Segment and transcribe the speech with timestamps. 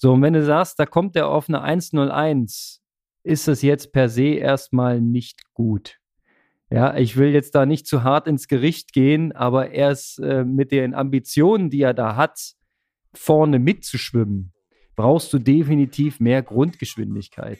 [0.00, 2.80] So, und wenn du sagst, da kommt er auf eine 101,
[3.24, 5.98] ist das jetzt per se erstmal nicht gut.
[6.70, 10.44] Ja, ich will jetzt da nicht zu hart ins Gericht gehen, aber er ist äh,
[10.44, 12.54] mit den Ambitionen, die er da hat,
[13.12, 14.52] vorne mitzuschwimmen,
[14.94, 17.58] brauchst du definitiv mehr Grundgeschwindigkeit.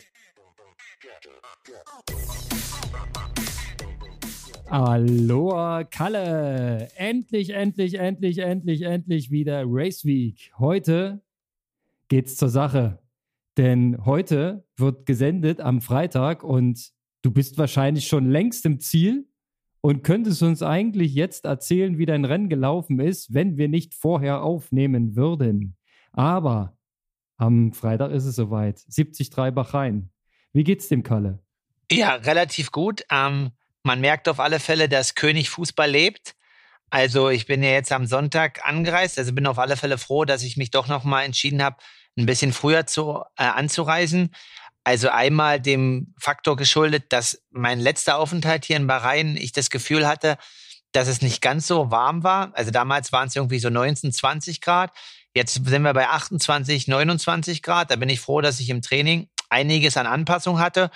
[4.67, 6.89] Aloha Kalle!
[6.95, 10.53] Endlich, endlich, endlich, endlich, endlich wieder Race Week.
[10.57, 11.21] Heute
[12.09, 12.99] geht's zur Sache.
[13.57, 16.91] Denn heute wird gesendet am Freitag und
[17.23, 19.29] du bist wahrscheinlich schon längst im Ziel
[19.81, 24.43] und könntest uns eigentlich jetzt erzählen, wie dein Rennen gelaufen ist, wenn wir nicht vorher
[24.43, 25.77] aufnehmen würden.
[26.13, 26.77] Aber
[27.37, 28.83] am Freitag ist es soweit.
[28.95, 30.11] 73 Bachrhein.
[30.53, 31.41] Wie geht's dem Kalle?
[31.91, 33.05] Ja, relativ gut.
[33.11, 36.35] Ähm, man merkt auf alle Fälle, dass König Fußball lebt.
[36.91, 40.43] Also ich bin ja jetzt am Sonntag angereist, also bin auf alle Fälle froh, dass
[40.43, 41.77] ich mich doch nochmal entschieden habe,
[42.19, 44.35] ein bisschen früher zu, äh, anzureisen.
[44.85, 50.07] Also einmal dem Faktor geschuldet, dass mein letzter Aufenthalt hier in Bahrain, ich das Gefühl
[50.07, 50.39] hatte,
[50.93, 52.51] dass es nicht ganz so warm war.
[52.55, 54.91] Also damals waren es irgendwie so 19, 20 Grad.
[55.35, 57.91] Jetzt sind wir bei 28, 29 Grad.
[57.91, 60.91] Da bin ich froh, dass ich im Training einiges an Anpassung hatte.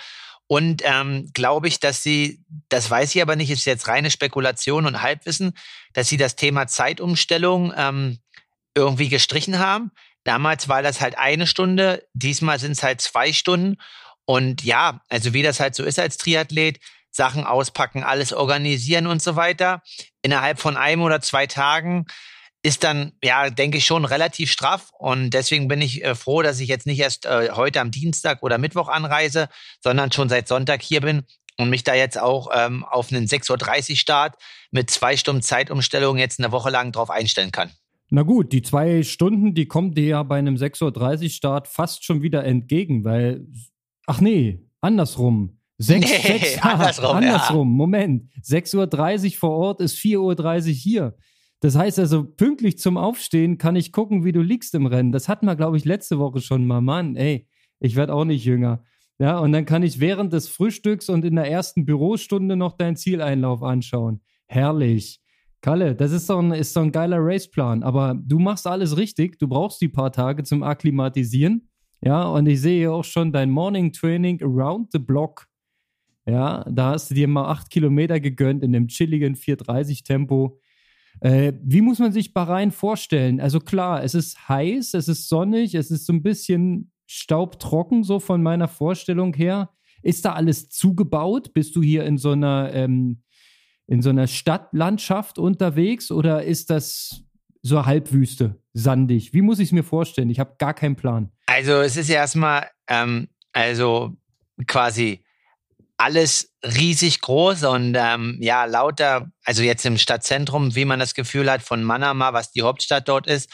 [0.47, 4.85] Und ähm, glaube ich, dass sie, das weiß ich aber nicht, ist jetzt reine Spekulation
[4.85, 5.53] und Halbwissen,
[5.93, 8.19] dass sie das Thema Zeitumstellung ähm,
[8.75, 9.91] irgendwie gestrichen haben.
[10.23, 13.77] Damals war das halt eine Stunde, diesmal sind es halt zwei Stunden.
[14.25, 16.79] Und ja, also wie das halt so ist als Triathlet,
[17.11, 19.83] Sachen auspacken, alles organisieren und so weiter.
[20.21, 22.05] Innerhalb von einem oder zwei Tagen
[22.63, 24.89] ist dann, ja, denke ich schon relativ straff.
[24.97, 28.41] Und deswegen bin ich äh, froh, dass ich jetzt nicht erst äh, heute am Dienstag
[28.41, 29.49] oder Mittwoch anreise,
[29.81, 31.25] sondern schon seit Sonntag hier bin
[31.57, 34.35] und mich da jetzt auch ähm, auf einen 6.30 Uhr Start
[34.71, 37.71] mit zwei Stunden Zeitumstellung jetzt eine Woche lang drauf einstellen kann.
[38.15, 42.05] Na gut, die zwei Stunden, die kommen dir ja bei einem 6.30 Uhr Start fast
[42.05, 43.47] schon wieder entgegen, weil,
[44.05, 45.57] ach nee, andersrum.
[45.79, 47.75] Sechs, nee, sechs, andersrum, andersrum, ja.
[47.75, 48.31] Moment.
[48.43, 51.17] 6.30 Uhr vor Ort ist 4.30 Uhr hier.
[51.59, 55.11] Das heißt also, pünktlich zum Aufstehen kann ich gucken, wie du liegst im Rennen.
[55.11, 56.81] Das hatten wir, glaube ich, letzte Woche schon mal.
[56.81, 57.47] Mann, ey,
[57.79, 58.83] ich werde auch nicht jünger.
[59.17, 62.95] Ja, und dann kann ich während des Frühstücks und in der ersten Bürostunde noch deinen
[62.95, 64.21] Zieleinlauf anschauen.
[64.45, 65.22] Herrlich.
[65.63, 67.83] Kalle, das ist doch ein, ist doch ein geiler Raceplan.
[67.83, 69.39] Aber du machst alles richtig.
[69.39, 71.69] Du brauchst die paar Tage zum Akklimatisieren.
[72.01, 75.47] Ja, und ich sehe auch schon dein Morning Training around the block.
[76.25, 80.59] Ja, da hast du dir mal acht Kilometer gegönnt in dem chilligen 430 Tempo.
[81.21, 83.39] Äh, wie muss man sich Bahrain vorstellen?
[83.39, 88.19] Also klar, es ist heiß, es ist sonnig, es ist so ein bisschen staubtrocken, so
[88.19, 89.69] von meiner Vorstellung her.
[90.01, 91.53] Ist da alles zugebaut?
[91.53, 93.23] Bist du hier in so einer, ähm,
[93.87, 97.23] in so einer Stadtlandschaft unterwegs oder ist das
[97.61, 99.33] so Halbwüste, sandig?
[99.33, 100.29] Wie muss ich es mir vorstellen?
[100.29, 101.31] Ich habe gar keinen Plan.
[101.45, 104.15] Also es ist ja erstmal, ähm, also
[104.67, 105.23] quasi
[105.97, 111.49] alles riesig groß und ähm, ja, lauter, also jetzt im Stadtzentrum, wie man das Gefühl
[111.49, 113.49] hat, von Manama, was die Hauptstadt dort ist,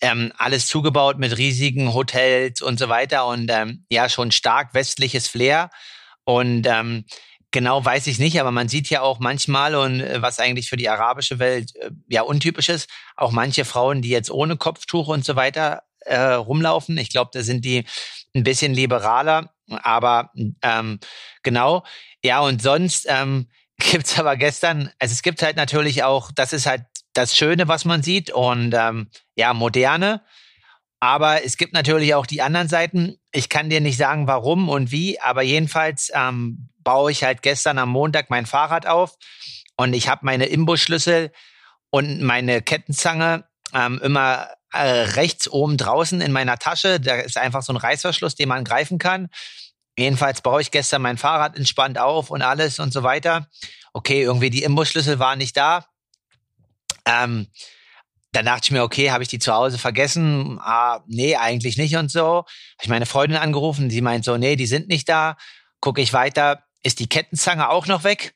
[0.00, 5.28] ähm, alles zugebaut mit riesigen Hotels und so weiter und ähm, ja, schon stark westliches
[5.28, 5.70] Flair.
[6.24, 7.04] Und ähm,
[7.50, 10.76] genau weiß ich nicht, aber man sieht ja auch manchmal und äh, was eigentlich für
[10.76, 15.24] die arabische Welt äh, ja untypisch ist, auch manche Frauen, die jetzt ohne Kopftuch und
[15.24, 16.96] so weiter äh, rumlaufen.
[16.98, 17.84] Ich glaube, da sind die
[18.34, 19.50] ein bisschen liberaler
[19.82, 20.30] aber
[20.62, 20.98] ähm,
[21.42, 21.84] genau,
[22.22, 26.66] ja, und sonst ähm, gibt's aber gestern, also es gibt halt natürlich auch, das ist
[26.66, 26.82] halt
[27.12, 30.22] das Schöne, was man sieht und ähm, ja, moderne.
[31.00, 33.16] Aber es gibt natürlich auch die anderen Seiten.
[33.32, 37.78] Ich kann dir nicht sagen, warum und wie, aber jedenfalls ähm, baue ich halt gestern
[37.78, 39.16] am Montag mein Fahrrad auf
[39.76, 41.32] und ich habe meine Imbusschlüssel
[41.88, 47.00] und meine Kettenzange ähm, immer äh, rechts oben draußen in meiner Tasche.
[47.00, 49.30] Da ist einfach so ein Reißverschluss, den man greifen kann.
[49.98, 53.48] Jedenfalls baue ich gestern mein Fahrrad entspannt auf und alles und so weiter.
[53.92, 55.86] Okay, irgendwie die Imbusschlüssel waren nicht da.
[57.06, 57.48] Ähm,
[58.32, 60.58] dann dachte ich mir, okay, habe ich die zu Hause vergessen?
[60.60, 62.20] Ah, nee, eigentlich nicht und so.
[62.20, 62.46] Habe
[62.82, 65.36] ich meine Freundin angerufen, sie meint so, nee, die sind nicht da.
[65.80, 68.34] Gucke ich weiter, ist die Kettenzange auch noch weg?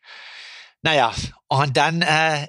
[0.82, 1.14] Naja,
[1.48, 2.48] und dann, äh,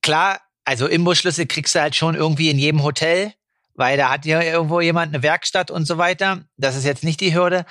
[0.00, 3.32] klar, also Imbusschlüssel kriegst du halt schon irgendwie in jedem Hotel,
[3.74, 6.44] weil da hat ja irgendwo jemand eine Werkstatt und so weiter.
[6.56, 7.66] Das ist jetzt nicht die Hürde.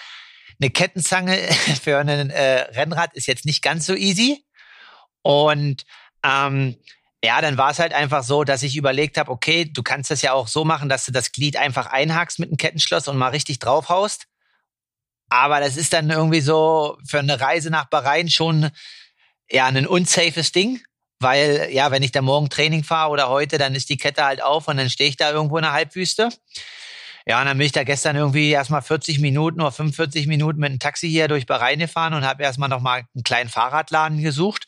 [0.62, 1.38] Eine Kettenzange
[1.82, 4.46] für ein äh, Rennrad ist jetzt nicht ganz so easy.
[5.24, 5.86] Und
[6.24, 6.76] ähm,
[7.24, 10.22] ja, dann war es halt einfach so, dass ich überlegt habe, okay, du kannst das
[10.22, 13.30] ja auch so machen, dass du das Glied einfach einhakst mit einem Kettenschloss und mal
[13.30, 14.28] richtig draufhaust.
[15.30, 18.72] Aber das ist dann irgendwie so für eine Reise nach Bahrain schon
[19.50, 20.82] ja ein unsafes Ding
[21.22, 24.42] weil ja, wenn ich da morgen Training fahre oder heute, dann ist die Kette halt
[24.42, 26.30] auf und dann stehe ich da irgendwo in der Halbwüste.
[27.28, 30.72] Ja, und dann bin ich da gestern irgendwie erstmal 40 Minuten oder 45 Minuten mit
[30.72, 34.66] einem Taxi hier durch Bahrain gefahren und habe erstmal nochmal einen kleinen Fahrradladen gesucht.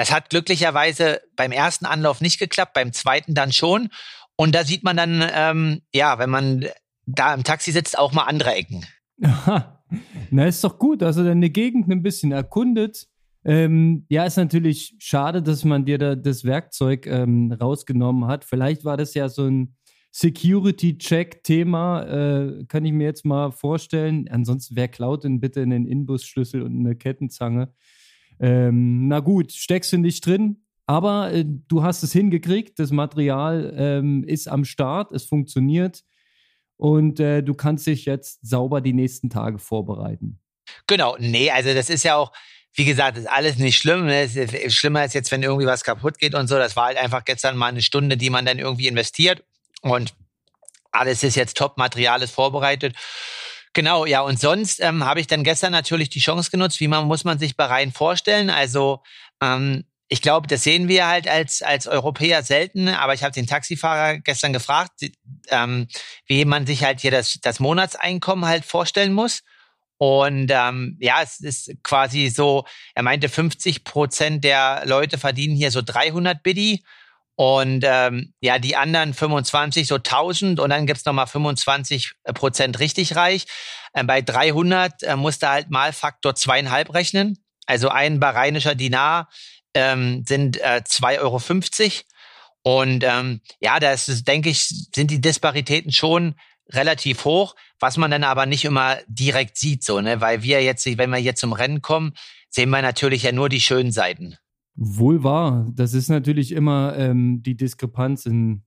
[0.00, 3.90] Das hat glücklicherweise beim ersten Anlauf nicht geklappt, beim zweiten dann schon.
[4.34, 6.64] Und da sieht man dann, ähm, ja, wenn man
[7.04, 8.86] da im Taxi sitzt, auch mal andere Ecken.
[9.18, 11.02] Na, ist doch gut.
[11.02, 13.08] Also deine Gegend ein bisschen erkundet.
[13.44, 18.46] Ähm, ja, ist natürlich schade, dass man dir da das Werkzeug ähm, rausgenommen hat.
[18.46, 19.76] Vielleicht war das ja so ein
[20.12, 24.30] Security-Check-Thema, äh, kann ich mir jetzt mal vorstellen.
[24.30, 27.74] Ansonsten, wer klaut denn bitte einen Inbusschlüssel und eine Kettenzange?
[28.40, 32.78] Ähm, na gut, steckst du nicht drin, aber äh, du hast es hingekriegt.
[32.78, 36.02] Das Material ähm, ist am Start, es funktioniert
[36.76, 40.40] und äh, du kannst dich jetzt sauber die nächsten Tage vorbereiten.
[40.86, 42.32] Genau, nee, also das ist ja auch,
[42.72, 44.06] wie gesagt, ist alles nicht schlimm.
[44.06, 44.24] Ne?
[44.24, 46.56] Ist schlimmer als jetzt, wenn irgendwie was kaputt geht und so.
[46.56, 49.44] Das war halt einfach gestern mal eine Stunde, die man dann irgendwie investiert
[49.82, 50.14] und
[50.92, 52.94] alles ist jetzt top, Material ist vorbereitet.
[53.72, 57.06] Genau, ja, und sonst ähm, habe ich dann gestern natürlich die Chance genutzt, wie man
[57.06, 58.50] muss man sich Bahrain vorstellen.
[58.50, 59.02] Also
[59.40, 63.46] ähm, ich glaube, das sehen wir halt als, als Europäer selten, aber ich habe den
[63.46, 65.02] Taxifahrer gestern gefragt,
[65.50, 65.86] ähm,
[66.26, 69.42] wie man sich halt hier das, das Monatseinkommen halt vorstellen muss.
[69.98, 72.64] Und ähm, ja, es ist quasi so,
[72.94, 76.82] er meinte, 50 Prozent der Leute verdienen hier so 300 Biddy
[77.40, 83.16] und ähm, ja, die anderen 25 so 1000 und dann gibt's nochmal 25 Prozent richtig
[83.16, 83.46] reich.
[83.94, 87.38] Äh, bei 300 äh, musste halt mal Faktor zweieinhalb rechnen.
[87.64, 89.30] Also ein bahrainischer Dinar
[89.72, 91.40] ähm, sind äh, 2,50 Euro.
[92.62, 96.34] Und ähm, ja, da ist, denke ich, sind die Disparitäten schon
[96.68, 100.20] relativ hoch, was man dann aber nicht immer direkt sieht, so, ne?
[100.20, 102.12] Weil wir jetzt, wenn wir hier zum Rennen kommen,
[102.50, 104.36] sehen wir natürlich ja nur die schönen Seiten.
[104.82, 105.66] Wohl wahr.
[105.74, 108.62] Das ist natürlich immer ähm, die Diskrepanz in,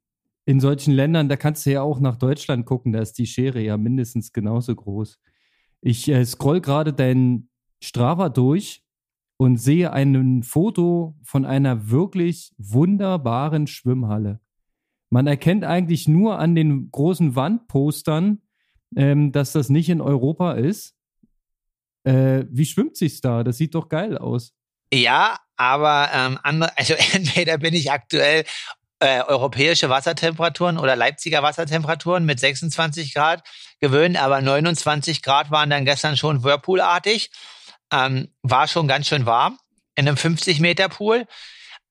[0.46, 1.28] in solchen Ländern.
[1.28, 4.76] Da kannst du ja auch nach Deutschland gucken, da ist die Schere ja mindestens genauso
[4.76, 5.20] groß.
[5.82, 7.50] Ich äh, scroll gerade dein
[7.82, 8.84] Strava durch
[9.38, 14.40] und sehe ein Foto von einer wirklich wunderbaren Schwimmhalle.
[15.10, 18.44] Man erkennt eigentlich nur an den großen Wandpostern,
[18.96, 20.96] ähm, dass das nicht in Europa ist.
[22.04, 23.44] Äh, wie schwimmt sich's da?
[23.44, 24.54] Das sieht doch geil aus.
[24.94, 28.46] Ja, aber ähm, andere, also entweder bin ich aktuell
[29.00, 33.44] äh, europäische Wassertemperaturen oder Leipziger Wassertemperaturen mit 26 Grad
[33.80, 37.32] gewöhnt, aber 29 Grad waren dann gestern schon Whirlpoolartig.
[37.92, 39.58] Ähm, war schon ganz schön warm
[39.96, 41.26] in einem 50 Meter Pool.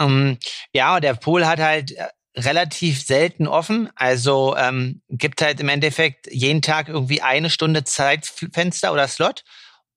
[0.00, 0.38] Ähm,
[0.72, 2.06] ja, der Pool hat halt äh,
[2.36, 3.90] relativ selten offen.
[3.96, 9.44] Also ähm, gibt halt im Endeffekt jeden Tag irgendwie eine Stunde Zeitfenster oder Slot.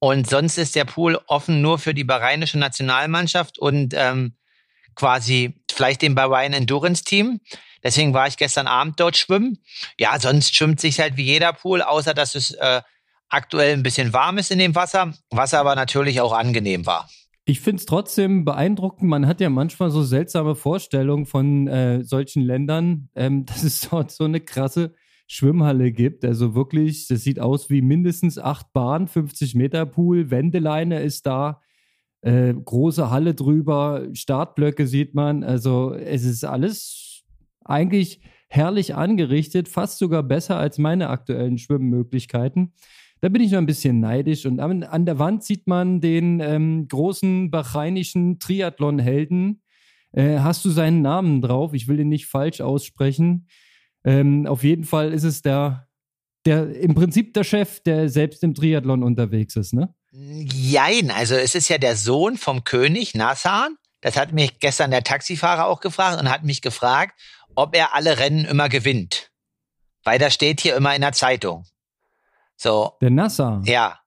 [0.05, 4.35] Und sonst ist der Pool offen nur für die bahrainische Nationalmannschaft und ähm,
[4.93, 7.39] quasi vielleicht dem Bahrain Endurance Team.
[7.83, 9.63] Deswegen war ich gestern Abend dort schwimmen.
[9.97, 12.83] Ja, sonst schwimmt sich halt wie jeder Pool, außer dass es äh,
[13.29, 17.09] aktuell ein bisschen warm ist in dem Wasser, was aber natürlich auch angenehm war.
[17.45, 19.09] Ich finde es trotzdem beeindruckend.
[19.09, 24.11] Man hat ja manchmal so seltsame Vorstellungen von äh, solchen Ländern, ähm, dass es dort
[24.11, 24.93] so eine krasse
[25.27, 26.23] Schwimmhalle gibt.
[26.23, 31.61] Also wirklich, das sieht aus wie mindestens acht Bahnen, 50 Meter Pool, Wendeleine ist da,
[32.21, 35.43] äh, große Halle drüber, Startblöcke sieht man.
[35.43, 37.23] Also es ist alles
[37.63, 42.73] eigentlich herrlich angerichtet, fast sogar besser als meine aktuellen Schwimmmöglichkeiten.
[43.21, 44.45] Da bin ich noch ein bisschen neidisch.
[44.45, 49.61] Und an, an der Wand sieht man den ähm, großen bahreinischen Triathlon-Helden.
[50.11, 51.73] Äh, hast du seinen Namen drauf?
[51.73, 53.47] Ich will ihn nicht falsch aussprechen.
[54.05, 55.87] Ähm, auf jeden Fall ist es der,
[56.45, 59.93] der im Prinzip der Chef, der selbst im Triathlon unterwegs ist, ne?
[60.11, 63.75] Jein, also es ist ja der Sohn vom König, Nassan.
[63.99, 67.19] Das hat mich gestern der Taxifahrer auch gefragt und hat mich gefragt,
[67.55, 69.31] ob er alle Rennen immer gewinnt.
[70.03, 71.65] Weil das steht hier immer in der Zeitung.
[72.55, 72.93] So.
[73.01, 73.61] Der Nasser.
[73.65, 73.99] Ja.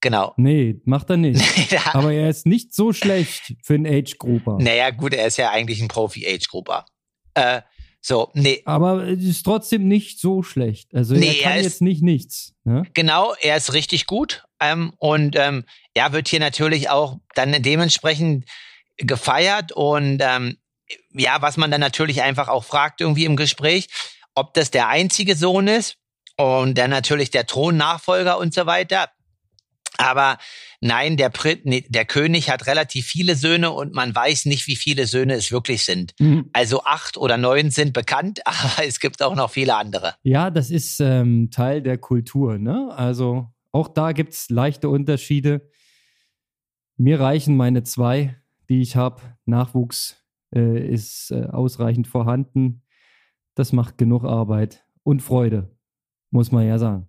[0.00, 0.34] Genau.
[0.36, 1.42] Nee, macht er nicht.
[1.94, 4.58] Aber er ist nicht so schlecht für einen Age-Grupper.
[4.60, 6.84] Naja, gut, er ist ja eigentlich ein Profi-Age-Grupper.
[7.34, 7.62] Äh,
[8.04, 8.62] so, nee.
[8.64, 10.92] Aber es ist trotzdem nicht so schlecht.
[10.92, 12.52] Also nee, er kann er ist, jetzt nicht nichts.
[12.64, 12.82] Ne?
[12.94, 14.42] Genau, er ist richtig gut.
[14.58, 18.44] Ähm, und ähm, er wird hier natürlich auch dann dementsprechend
[18.96, 19.70] gefeiert.
[19.70, 20.56] Und ähm,
[21.12, 23.86] ja, was man dann natürlich einfach auch fragt irgendwie im Gespräch,
[24.34, 25.96] ob das der einzige Sohn ist
[26.36, 29.10] und dann natürlich der Thronnachfolger und so weiter.
[30.02, 30.38] Aber
[30.80, 35.34] nein, der, der König hat relativ viele Söhne und man weiß nicht, wie viele Söhne
[35.34, 36.14] es wirklich sind.
[36.18, 36.50] Mhm.
[36.52, 40.14] Also acht oder neun sind bekannt, aber es gibt auch noch viele andere.
[40.22, 42.58] Ja, das ist ähm, Teil der Kultur.
[42.58, 42.90] Ne?
[42.94, 45.70] Also auch da gibt es leichte Unterschiede.
[46.96, 48.36] Mir reichen meine zwei,
[48.68, 49.22] die ich habe.
[49.44, 50.16] Nachwuchs
[50.54, 52.82] äh, ist äh, ausreichend vorhanden.
[53.54, 55.76] Das macht genug Arbeit und Freude.
[56.30, 57.08] muss man ja sagen.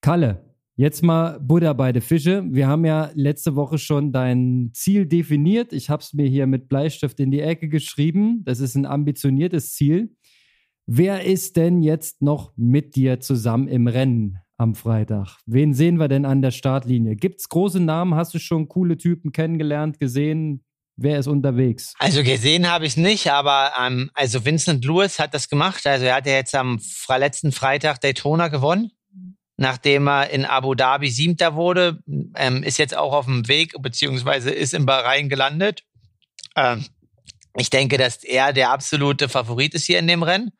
[0.00, 2.44] Kalle, Jetzt mal Buddha bei den Fische.
[2.48, 5.74] Wir haben ja letzte Woche schon dein Ziel definiert.
[5.74, 8.42] Ich habe es mir hier mit Bleistift in die Ecke geschrieben.
[8.44, 10.16] Das ist ein ambitioniertes Ziel.
[10.86, 15.36] Wer ist denn jetzt noch mit dir zusammen im Rennen am Freitag?
[15.44, 17.16] Wen sehen wir denn an der Startlinie?
[17.16, 18.14] Gibt es große Namen?
[18.14, 20.64] Hast du schon coole Typen kennengelernt, gesehen?
[20.96, 21.94] Wer ist unterwegs?
[21.98, 25.86] Also gesehen habe ich nicht, aber ähm, also Vincent Lewis hat das gemacht.
[25.86, 28.90] Also er hat ja jetzt am letzten Freitag Daytona gewonnen
[29.56, 32.02] nachdem er in Abu Dhabi Siebter wurde,
[32.36, 35.84] ähm, ist jetzt auch auf dem Weg, beziehungsweise ist in Bahrain gelandet.
[36.56, 36.86] Ähm,
[37.56, 40.52] ich denke, dass er der absolute Favorit ist hier in dem Rennen.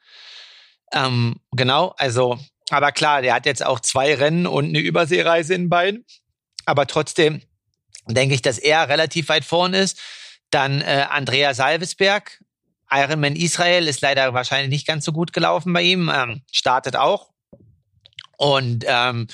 [0.92, 2.38] Ähm, genau, also,
[2.70, 6.04] aber klar, der hat jetzt auch zwei Rennen und eine Überseereise in beiden.
[6.66, 7.42] Aber trotzdem
[8.08, 10.00] denke ich, dass er relativ weit vorn ist.
[10.50, 12.42] Dann äh, Andrea Salvesberg,
[12.90, 17.31] Ironman Israel ist leider wahrscheinlich nicht ganz so gut gelaufen bei ihm, ähm, startet auch.
[18.42, 19.28] Und ähm,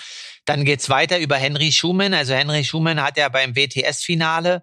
[0.44, 2.12] dann geht's weiter über Henry Schumann.
[2.12, 4.62] Also Henry Schumann hat ja beim WTS-Finale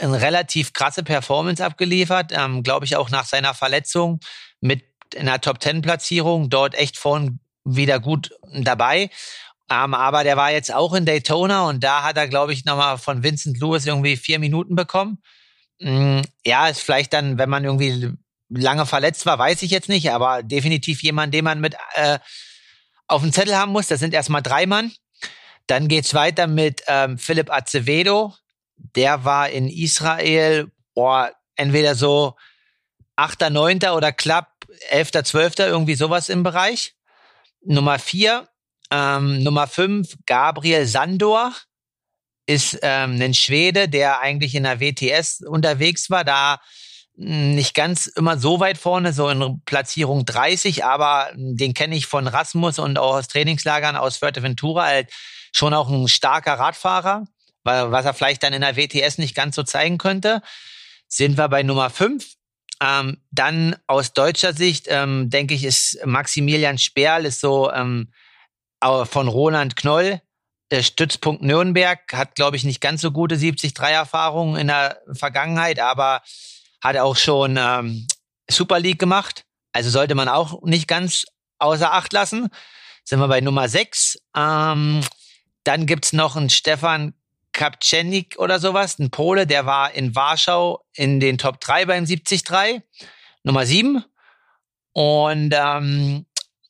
[0.00, 4.18] eine relativ krasse Performance abgeliefert, ähm, glaube ich auch nach seiner Verletzung
[4.60, 4.82] mit
[5.16, 9.10] einer Top-10-Platzierung dort echt vorn wieder gut dabei.
[9.70, 12.98] Ähm, aber der war jetzt auch in Daytona und da hat er, glaube ich, nochmal
[12.98, 15.22] von Vincent Lewis irgendwie vier Minuten bekommen.
[15.78, 18.12] Mm, ja, ist vielleicht dann, wenn man irgendwie
[18.48, 22.18] lange verletzt war, weiß ich jetzt nicht, aber definitiv jemand, den man mit äh,
[23.08, 23.88] auf dem Zettel haben muss.
[23.88, 24.92] Das sind erstmal drei Mann.
[25.66, 28.34] Dann geht's weiter mit ähm, Philipp Acevedo.
[28.76, 32.36] Der war in Israel, boah, entweder so
[33.16, 34.52] achter, neunter oder klapp
[34.90, 36.94] elfter, zwölfter, irgendwie sowas im Bereich.
[37.64, 38.48] Nummer vier,
[38.90, 41.52] ähm, Nummer fünf, Gabriel Sandor
[42.46, 46.24] ist ähm, ein Schwede, der eigentlich in der WTS unterwegs war.
[46.24, 46.60] Da
[47.20, 52.28] nicht ganz immer so weit vorne, so in Platzierung 30, aber den kenne ich von
[52.28, 55.10] Rasmus und auch aus Trainingslagern aus Fuerteventura, halt
[55.52, 57.24] schon auch ein starker Radfahrer,
[57.64, 60.42] was er vielleicht dann in der WTS nicht ganz so zeigen könnte.
[61.08, 62.24] Sind wir bei Nummer 5.
[62.80, 68.12] Ähm, dann aus deutscher Sicht, ähm, denke ich, ist Maximilian Sperl, ist so ähm,
[68.80, 70.20] von Roland Knoll,
[70.70, 76.22] der Stützpunkt Nürnberg, hat, glaube ich, nicht ganz so gute 70-3-Erfahrungen in der Vergangenheit, aber
[76.80, 78.06] hat auch schon ähm,
[78.50, 79.44] Super League gemacht.
[79.72, 81.24] Also sollte man auch nicht ganz
[81.58, 82.48] außer Acht lassen.
[83.04, 84.18] Sind wir bei Nummer 6.
[84.36, 85.00] Ähm,
[85.64, 87.14] dann gibt's noch einen Stefan
[87.52, 92.82] Kapczenik oder sowas, ein Pole, der war in Warschau in den Top 3 beim 73.
[93.42, 94.04] Nummer 7.
[94.92, 96.26] Und ähm,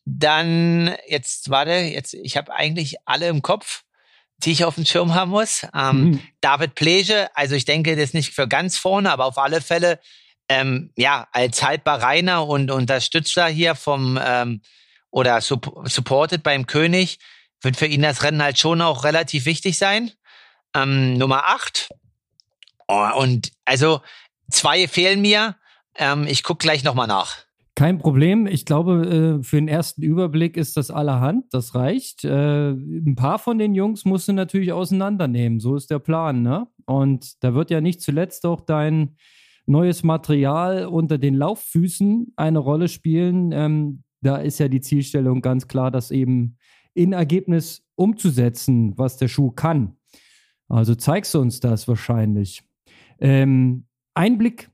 [0.07, 3.85] dann, jetzt warte, jetzt, ich habe eigentlich alle im Kopf
[4.38, 5.66] die ich auf dem Schirm haben muss.
[5.75, 6.23] Ähm, mhm.
[6.40, 10.00] David Plege, also ich denke, das ist nicht für ganz vorne, aber auf alle Fälle,
[10.49, 14.62] ähm, ja, als haltbar Reiner und Unterstützer hier vom ähm,
[15.11, 17.18] oder supported beim König,
[17.61, 20.12] wird für ihn das Rennen halt schon auch relativ wichtig sein.
[20.75, 21.88] Ähm, Nummer acht
[22.88, 24.00] Oh, und also
[24.50, 25.57] zwei fehlen mir.
[25.95, 27.37] Ähm, ich guck gleich nochmal nach.
[27.78, 28.49] Kein Problem.
[28.49, 31.44] Ich glaube, äh, für den ersten Überblick ist das allerhand.
[31.54, 32.25] Das reicht.
[32.25, 35.61] Äh, ein paar von den Jungs musst du natürlich auseinandernehmen.
[35.61, 36.42] So ist der Plan.
[36.42, 36.66] Ne?
[36.87, 39.14] Und da wird ja nicht zuletzt auch dein
[39.66, 43.52] neues Material unter den Lauffüßen eine Rolle spielen.
[43.52, 46.56] Ähm, da ist ja die Zielstellung ganz klar, das eben
[46.94, 49.94] in Ergebnis umzusetzen, was der Schuh kann.
[50.68, 52.61] Also zeigst du uns das wahrscheinlich.
[53.20, 54.68] Ähm, Einblick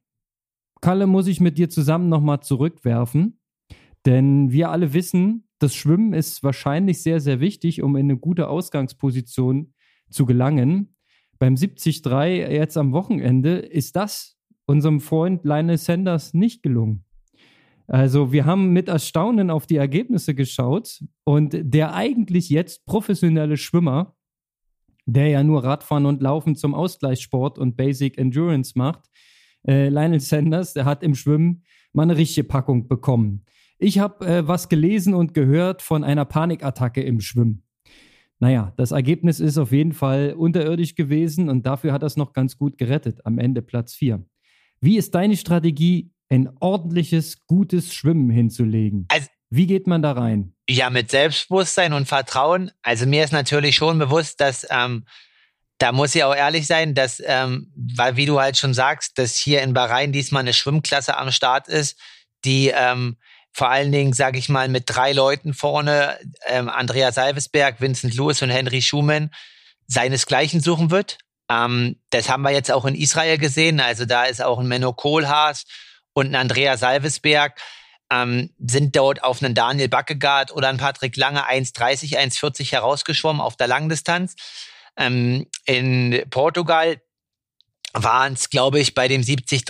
[0.84, 3.40] Kalle, muss ich mit dir zusammen nochmal zurückwerfen.
[4.04, 8.48] Denn wir alle wissen, das Schwimmen ist wahrscheinlich sehr, sehr wichtig, um in eine gute
[8.48, 9.72] Ausgangsposition
[10.10, 10.94] zu gelangen.
[11.38, 14.36] Beim 73 jetzt am Wochenende ist das
[14.66, 17.06] unserem Freund Lionel Sanders nicht gelungen.
[17.86, 24.16] Also wir haben mit Erstaunen auf die Ergebnisse geschaut und der eigentlich jetzt professionelle Schwimmer,
[25.06, 29.08] der ja nur Radfahren und Laufen zum Ausgleichssport und Basic Endurance macht,
[29.66, 33.44] äh, Lionel Sanders, der hat im Schwimmen mal eine richtige Packung bekommen.
[33.78, 37.62] Ich habe äh, was gelesen und gehört von einer Panikattacke im Schwimmen.
[38.38, 42.32] Naja, das Ergebnis ist auf jeden Fall unterirdisch gewesen und dafür hat er es noch
[42.32, 43.24] ganz gut gerettet.
[43.24, 44.24] Am Ende Platz 4.
[44.80, 49.06] Wie ist deine Strategie, ein ordentliches, gutes Schwimmen hinzulegen?
[49.08, 50.54] Also, Wie geht man da rein?
[50.68, 52.70] Ja, mit Selbstbewusstsein und Vertrauen.
[52.82, 55.04] Also mir ist natürlich schon bewusst, dass ähm,
[55.78, 59.36] da muss ich auch ehrlich sein, dass, ähm, weil wie du halt schon sagst, dass
[59.36, 61.98] hier in Bahrain diesmal eine Schwimmklasse am Start ist,
[62.44, 63.16] die ähm,
[63.52, 68.42] vor allen Dingen, sage ich mal, mit drei Leuten vorne, ähm, Andrea Salvesberg, Vincent Lewis
[68.42, 69.30] und Henry Schumann,
[69.86, 71.18] seinesgleichen suchen wird.
[71.48, 73.80] Ähm, das haben wir jetzt auch in Israel gesehen.
[73.80, 75.64] Also da ist auch ein Menno Kohlhaas
[76.12, 77.60] und ein Andrea Salvesberg.
[78.10, 83.56] ähm, sind dort auf einen Daniel Backegaard oder einen Patrick Lange 1,30, 1,40 herausgeschwommen auf
[83.56, 84.34] der Langdistanz.
[84.96, 87.00] Ähm, in Portugal
[87.92, 89.64] waren es, glaube ich, bei dem 73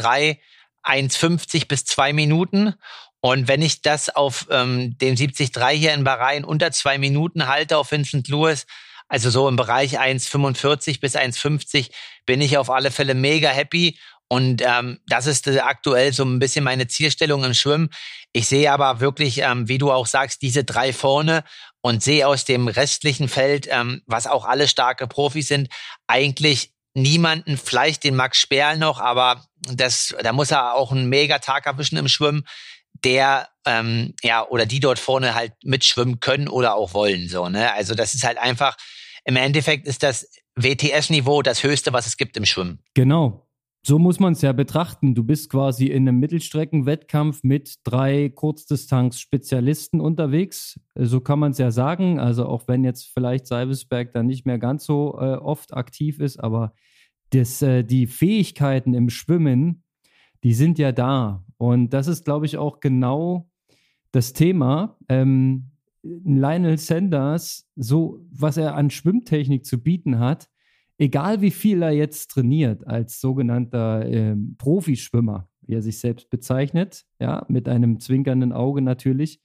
[0.85, 2.75] 1,50 bis zwei Minuten.
[3.21, 7.78] Und wenn ich das auf ähm, dem 73 hier in Bahrain unter zwei Minuten halte
[7.78, 8.66] auf Vincent Lewis,
[9.09, 11.90] also so im Bereich 1,45 bis 1,50,
[12.26, 13.99] bin ich auf alle Fälle mega happy.
[14.28, 17.90] Und ähm, das ist äh, aktuell so ein bisschen meine Zielstellung im Schwimmen.
[18.33, 21.45] Ich sehe aber wirklich, ähm, wie du auch sagst, diese drei vorne
[21.84, 25.68] und sehe aus dem restlichen Feld, ähm, was auch alle starke Profis sind,
[26.06, 31.40] eigentlich niemanden, vielleicht den Max Sperl noch, aber das, da muss er auch einen mega
[31.40, 32.46] Tag erwischen im Schwimmen,
[33.04, 37.74] der ähm, ja oder die dort vorne halt mitschwimmen können oder auch wollen so ne?
[37.74, 38.78] Also das ist halt einfach
[39.26, 42.82] im Endeffekt ist das WTS-Niveau das höchste was es gibt im Schwimmen.
[42.94, 43.43] Genau
[43.86, 45.14] so muss man es ja betrachten.
[45.14, 50.80] Du bist quasi in einem Mittelstreckenwettkampf mit drei Kurzdistanz-Spezialisten unterwegs.
[50.94, 52.18] So kann man es ja sagen.
[52.18, 56.38] Also auch wenn jetzt vielleicht Seibesberg dann nicht mehr ganz so äh, oft aktiv ist,
[56.38, 56.72] aber
[57.30, 59.82] das, äh, die Fähigkeiten im Schwimmen,
[60.44, 61.44] die sind ja da.
[61.58, 63.50] Und das ist, glaube ich, auch genau
[64.12, 64.96] das Thema.
[65.10, 65.72] Ähm,
[66.02, 70.48] Lionel Sanders, so was er an Schwimmtechnik zu bieten hat,
[70.98, 77.04] egal wie viel er jetzt trainiert als sogenannter äh, Profischwimmer, wie er sich selbst bezeichnet,
[77.18, 79.40] ja, mit einem zwinkernden Auge natürlich,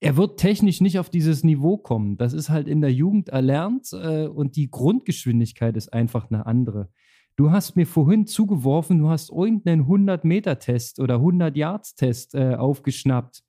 [0.00, 2.18] er wird technisch nicht auf dieses Niveau kommen.
[2.18, 6.90] Das ist halt in der Jugend erlernt äh, und die Grundgeschwindigkeit ist einfach eine andere.
[7.36, 13.42] Du hast mir vorhin zugeworfen, du hast irgendeinen 100-Meter-Test oder 100-Yards-Test äh, aufgeschnappt,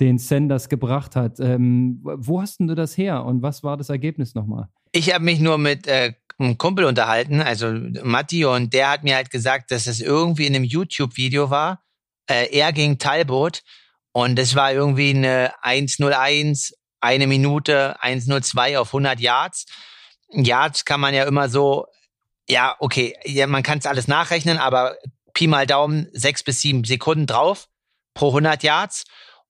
[0.00, 1.38] den Sanders gebracht hat.
[1.40, 4.68] Ähm, wo hast du das her und was war das Ergebnis nochmal?
[4.92, 7.72] Ich habe mich nur mit äh, einem Kumpel unterhalten, also
[8.02, 11.82] Matti, und der hat mir halt gesagt, dass es irgendwie in einem YouTube-Video war.
[12.28, 13.62] Äh, er gegen Talbot
[14.12, 19.66] und es war irgendwie eine 101, eine Minute, 102 auf 100 Yards.
[20.30, 21.86] Yards kann man ja immer so,
[22.48, 24.96] ja, okay, ja, man kann es alles nachrechnen, aber
[25.34, 27.68] Pi mal Daumen, sechs bis sieben Sekunden drauf
[28.14, 29.04] pro 100 Yards.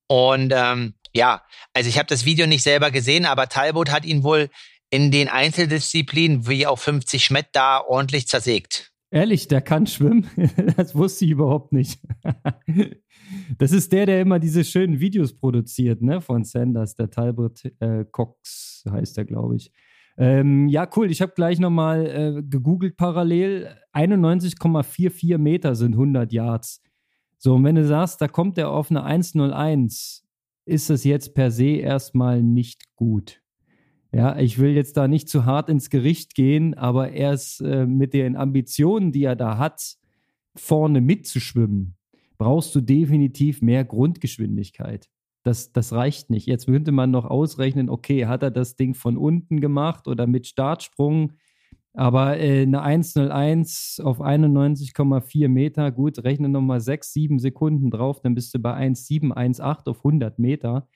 [0.07, 4.25] Und ähm, ja, also ich habe das Video nicht selber gesehen, aber Talbot hat ihn
[4.25, 4.51] wohl
[4.95, 8.93] in den Einzeldisziplinen wie auch 50 Schmett da ordentlich zersägt.
[9.11, 10.29] Ehrlich, der kann schwimmen?
[10.77, 12.01] Das wusste ich überhaupt nicht.
[13.59, 18.05] Das ist der, der immer diese schönen Videos produziert, ne, von Sanders, der Talbot äh,
[18.11, 19.73] Cox heißt er, glaube ich.
[20.19, 21.11] Ähm, ja, cool.
[21.11, 23.75] Ich habe gleich nochmal äh, gegoogelt parallel.
[23.95, 26.83] 91,44 Meter sind 100 Yards.
[27.39, 30.23] So, und wenn du sagst, da kommt er auf eine 1,01,
[30.67, 33.41] ist das jetzt per se erstmal nicht gut.
[34.15, 37.85] Ja, ich will jetzt da nicht zu hart ins Gericht gehen, aber er ist äh,
[37.85, 39.97] mit den Ambitionen, die er da hat,
[40.55, 41.97] vorne mitzuschwimmen,
[42.39, 45.09] brauchst du definitiv mehr Grundgeschwindigkeit.
[45.43, 46.47] Das, das reicht nicht.
[46.47, 50.47] Jetzt könnte man noch ausrechnen, okay, hat er das Ding von unten gemacht oder mit
[50.47, 51.33] Startsprung?
[51.93, 58.37] Aber äh, eine 101 auf 91,4 Meter, gut, rechne nochmal 6, 7 Sekunden drauf, dann
[58.37, 60.87] bist du bei 1,7, 1,8 auf 100 Meter.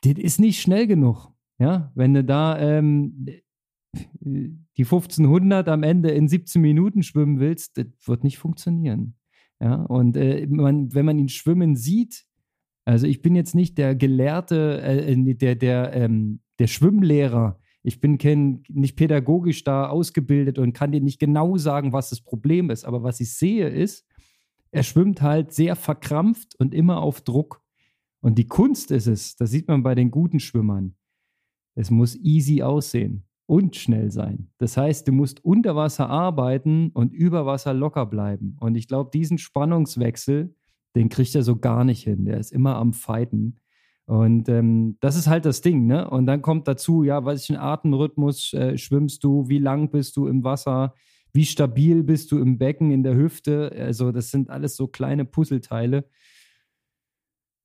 [0.00, 1.33] Das ist nicht schnell genug.
[1.58, 3.26] Ja, wenn du da ähm,
[4.20, 9.16] die 1500 am Ende in 17 Minuten schwimmen willst, das wird nicht funktionieren.
[9.60, 12.26] Ja, und äh, man, wenn man ihn schwimmen sieht,
[12.84, 17.58] also ich bin jetzt nicht der Gelehrte, äh, äh, der, der, ähm, der Schwimmlehrer.
[17.82, 22.20] Ich bin kein, nicht pädagogisch da ausgebildet und kann dir nicht genau sagen, was das
[22.20, 22.84] Problem ist.
[22.84, 24.06] Aber was ich sehe ist,
[24.70, 27.62] er schwimmt halt sehr verkrampft und immer auf Druck.
[28.20, 30.96] Und die Kunst ist es, das sieht man bei den guten Schwimmern,
[31.74, 34.50] es muss easy aussehen und schnell sein.
[34.58, 38.56] Das heißt, du musst unter Wasser arbeiten und über Wasser locker bleiben.
[38.60, 40.54] Und ich glaube, diesen Spannungswechsel,
[40.96, 42.24] den kriegt er so gar nicht hin.
[42.24, 43.60] Der ist immer am Fighten.
[44.06, 46.08] Und ähm, das ist halt das Ding, ne?
[46.10, 50.44] Und dann kommt dazu, ja, welchen Atemrhythmus äh, schwimmst du, wie lang bist du im
[50.44, 50.94] Wasser,
[51.32, 53.72] wie stabil bist du im Becken, in der Hüfte.
[53.76, 56.06] Also, das sind alles so kleine Puzzleteile.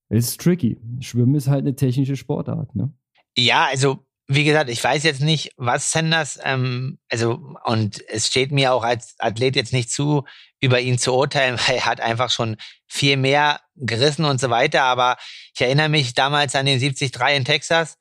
[0.07, 0.77] Es ist tricky.
[1.01, 2.93] Schwimmen ist halt eine technische Sportart, ne?
[3.39, 8.51] Ja, also wie gesagt, ich weiß jetzt nicht, was Sanders, ähm, also und es steht
[8.51, 10.23] mir auch als Athlet jetzt nicht zu,
[10.59, 14.83] über ihn zu urteilen, weil er hat einfach schon viel mehr gerissen und so weiter.
[14.83, 15.17] Aber
[15.55, 17.97] ich erinnere mich damals an den 73 in Texas.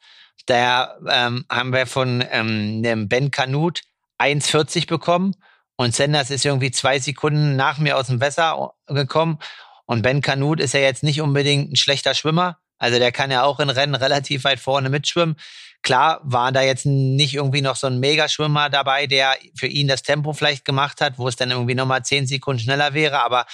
[0.47, 3.83] Da ähm, haben wir von ähm, einem Ben Canute
[4.19, 5.35] 1,40 bekommen
[5.77, 9.39] und Sanders ist irgendwie zwei Sekunden nach mir aus dem Wasser gekommen.
[9.87, 12.59] Und Ben Canute ist ja jetzt nicht unbedingt ein schlechter Schwimmer.
[12.79, 15.37] Also der kann ja auch in Rennen relativ weit vorne mitschwimmen.
[15.83, 20.03] Klar war da jetzt nicht irgendwie noch so ein Megaschwimmer dabei, der für ihn das
[20.03, 23.47] Tempo vielleicht gemacht hat, wo es dann irgendwie nochmal zehn Sekunden schneller wäre, aber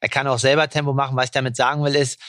[0.00, 1.16] er kann auch selber Tempo machen.
[1.16, 2.20] Was ich damit sagen will, ist,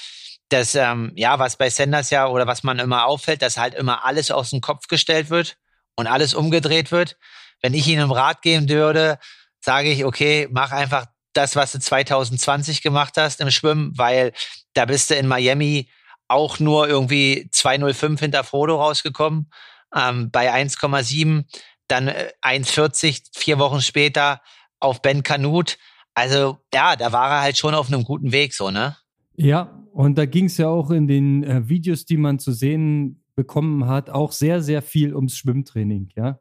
[0.52, 4.06] das, ähm, ja, was bei Sanders ja oder was man immer auffällt, dass halt immer
[4.06, 5.58] alles aus dem Kopf gestellt wird
[5.96, 7.18] und alles umgedreht wird.
[7.62, 9.18] Wenn ich einen Rat geben würde,
[9.62, 14.34] sage ich, okay, mach einfach das, was du 2020 gemacht hast im Schwimmen, weil
[14.74, 15.90] da bist du in Miami
[16.32, 19.52] auch nur irgendwie 205 hinter Frodo rausgekommen,
[19.96, 21.46] ähm, bei 1,7,
[21.88, 24.42] dann 1,40 äh, vier Wochen später
[24.80, 25.78] auf Ben Kanut.
[26.14, 28.98] Also ja, da war er halt schon auf einem guten Weg, so, ne?
[29.36, 33.24] Ja, und da ging es ja auch in den äh, Videos, die man zu sehen
[33.36, 36.40] bekommen hat, auch sehr, sehr viel ums Schwimmtraining, ja.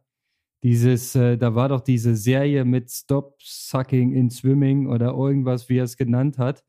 [0.63, 5.79] Dieses, äh, da war doch diese Serie mit Stop Sucking in Swimming oder irgendwas, wie
[5.79, 6.63] er es genannt hat.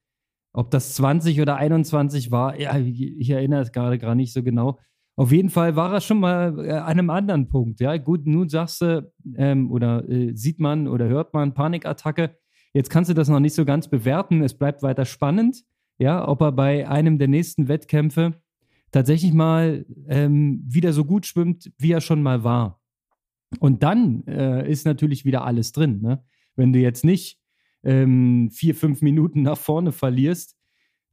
[0.53, 4.79] Ob das 20 oder 21 war, ja, ich erinnere es gerade gar nicht so genau.
[5.15, 7.79] Auf jeden Fall war er schon mal äh, an einem anderen Punkt.
[7.79, 12.35] Ja, gut, nun sagst du, ähm, oder äh, sieht man oder hört man Panikattacke.
[12.73, 14.41] Jetzt kannst du das noch nicht so ganz bewerten.
[14.41, 15.63] Es bleibt weiter spannend
[16.01, 18.33] ja, ob er bei einem der nächsten Wettkämpfe
[18.91, 22.81] tatsächlich mal ähm, wieder so gut schwimmt, wie er schon mal war.
[23.59, 26.01] Und dann äh, ist natürlich wieder alles drin.
[26.01, 26.23] Ne?
[26.55, 27.39] Wenn du jetzt nicht
[27.83, 30.55] ähm, vier, fünf Minuten nach vorne verlierst,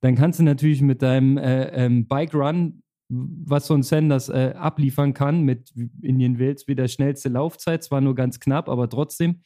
[0.01, 4.55] dann kannst du natürlich mit deinem äh, ähm, Bike Run, was so ein Sanders äh,
[4.55, 9.41] abliefern kann, mit Indian Wales wieder schnellste Laufzeit, zwar nur ganz knapp, aber trotzdem,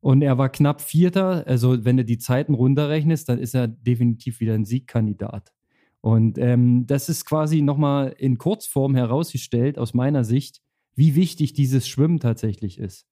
[0.00, 1.46] und er war knapp Vierter.
[1.46, 5.54] Also, wenn du die Zeiten runterrechnest, dann ist er definitiv wieder ein Siegkandidat.
[6.02, 10.60] Und ähm, das ist quasi nochmal in Kurzform herausgestellt, aus meiner Sicht,
[10.94, 13.06] wie wichtig dieses Schwimmen tatsächlich ist.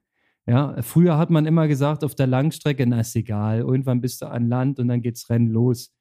[0.47, 4.27] Ja, früher hat man immer gesagt, auf der Langstrecke, na ist egal, irgendwann bist du
[4.27, 5.95] an Land und dann geht's Rennen los.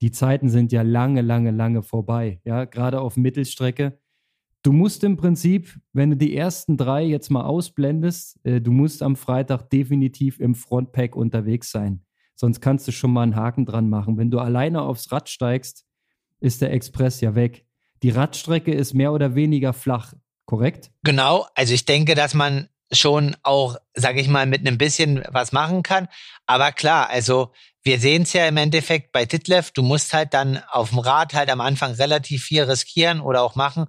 [0.00, 2.40] Die Zeiten sind ja lange, lange, lange vorbei.
[2.44, 3.98] Ja, gerade auf Mittelstrecke
[4.62, 9.02] Du musst im Prinzip, wenn du die ersten drei jetzt mal ausblendest, äh, du musst
[9.02, 12.04] am Freitag definitiv im Frontpack unterwegs sein.
[12.34, 14.18] Sonst kannst du schon mal einen Haken dran machen.
[14.18, 15.86] Wenn du alleine aufs Rad steigst,
[16.40, 17.66] ist der Express ja weg.
[18.02, 20.14] Die Radstrecke ist mehr oder weniger flach,
[20.44, 20.90] korrekt?
[21.02, 21.46] Genau.
[21.54, 25.82] Also ich denke, dass man schon auch, sage ich mal, mit einem bisschen was machen
[25.82, 26.08] kann.
[26.46, 30.62] Aber klar, also wir sehen es ja im Endeffekt bei Titlev, du musst halt dann
[30.70, 33.86] auf dem Rad halt am Anfang relativ viel riskieren oder auch machen.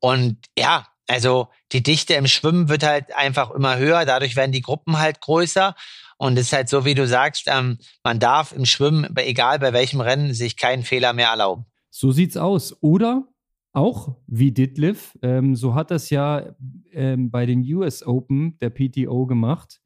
[0.00, 4.60] Und ja, also die Dichte im Schwimmen wird halt einfach immer höher, dadurch werden die
[4.60, 5.74] Gruppen halt größer.
[6.18, 9.72] Und es ist halt so, wie du sagst, ähm, man darf im Schwimmen, egal bei
[9.72, 11.66] welchem Rennen, sich keinen Fehler mehr erlauben.
[11.90, 12.76] So sieht's aus.
[12.82, 13.22] Oder
[13.72, 16.54] auch wie Ditliff, ähm, so hat das ja
[16.92, 19.80] ähm, bei den US Open der PTO gemacht.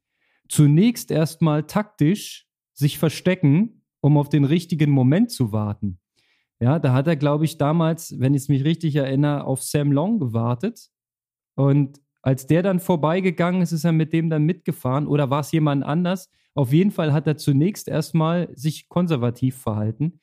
[0.49, 5.99] Zunächst erstmal taktisch sich verstecken, um auf den richtigen Moment zu warten.
[6.61, 9.91] Ja, da hat er, glaube ich, damals, wenn ich es mich richtig erinnere, auf Sam
[9.91, 10.91] Long gewartet.
[11.55, 15.51] Und als der dann vorbeigegangen ist, ist er mit dem dann mitgefahren oder war es
[15.51, 16.31] jemand anders?
[16.55, 20.21] Auf jeden Fall hat er zunächst erstmal sich konservativ verhalten.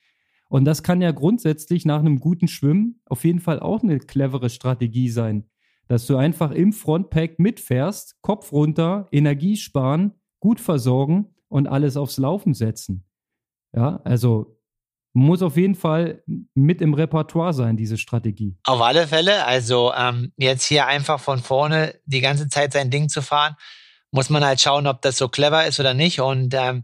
[0.50, 4.50] Und das kann ja grundsätzlich nach einem guten Schwimmen auf jeden Fall auch eine clevere
[4.50, 5.48] Strategie sein.
[5.88, 12.18] Dass du einfach im Frontpack mitfährst, Kopf runter, Energie sparen, gut versorgen und alles aufs
[12.18, 13.06] Laufen setzen.
[13.76, 14.60] Ja, also
[15.14, 18.58] muss auf jeden Fall mit im Repertoire sein, diese Strategie.
[18.64, 19.46] Auf alle Fälle.
[19.46, 23.56] Also ähm, jetzt hier einfach von vorne die ganze Zeit sein Ding zu fahren,
[24.12, 26.22] muss man halt schauen, ob das so clever ist oder nicht.
[26.22, 26.84] Und ähm,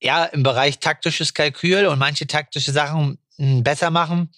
[0.00, 4.30] ja, im Bereich taktisches Kalkül und manche taktische Sachen hm, besser machen,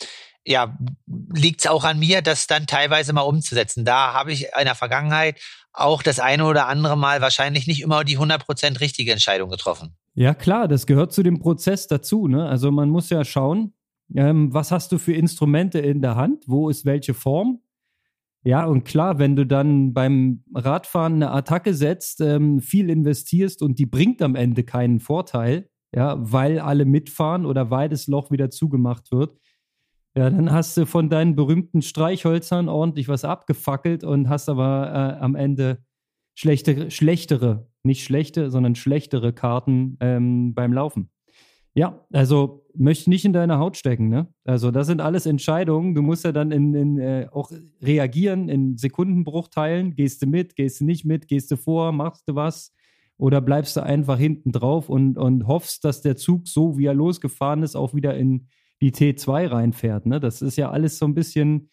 [0.44, 3.85] ja, liegt es auch an mir, das dann teilweise mal umzusetzen.
[3.85, 5.40] Da habe ich in der Vergangenheit
[5.73, 9.96] auch das eine oder andere Mal wahrscheinlich nicht immer die 100% richtige Entscheidung getroffen.
[10.14, 12.27] Ja, klar, das gehört zu dem Prozess dazu.
[12.27, 12.49] Ne?
[12.49, 13.75] Also man muss ja schauen,
[14.14, 17.61] ähm, was hast du für Instrumente in der Hand, wo ist welche Form.
[18.42, 23.79] Ja, und klar, wenn du dann beim Radfahren eine Attacke setzt, ähm, viel investierst und
[23.79, 28.50] die bringt am Ende keinen Vorteil, ja, weil alle mitfahren oder weil das Loch wieder
[28.50, 29.37] zugemacht wird,
[30.16, 35.22] ja, dann hast du von deinen berühmten Streichhölzern ordentlich was abgefackelt und hast aber äh,
[35.22, 35.85] am Ende
[36.35, 41.11] schlechte, schlechtere, nicht schlechte, sondern schlechtere Karten ähm, beim Laufen.
[41.74, 44.26] Ja, also möchte nicht in deine Haut stecken, ne?
[44.44, 45.94] Also das sind alles Entscheidungen.
[45.94, 49.94] Du musst ja dann in, in äh, auch reagieren in Sekundenbruchteilen.
[49.94, 52.72] Gehst du mit, gehst du nicht mit, gehst du vor, machst du was?
[53.18, 56.94] Oder bleibst du einfach hinten drauf und, und hoffst, dass der Zug, so wie er
[56.94, 58.48] losgefahren ist, auch wieder in
[58.80, 60.06] die T2 reinfährt.
[60.06, 60.20] Ne?
[60.20, 61.70] Das ist ja alles so ein bisschen,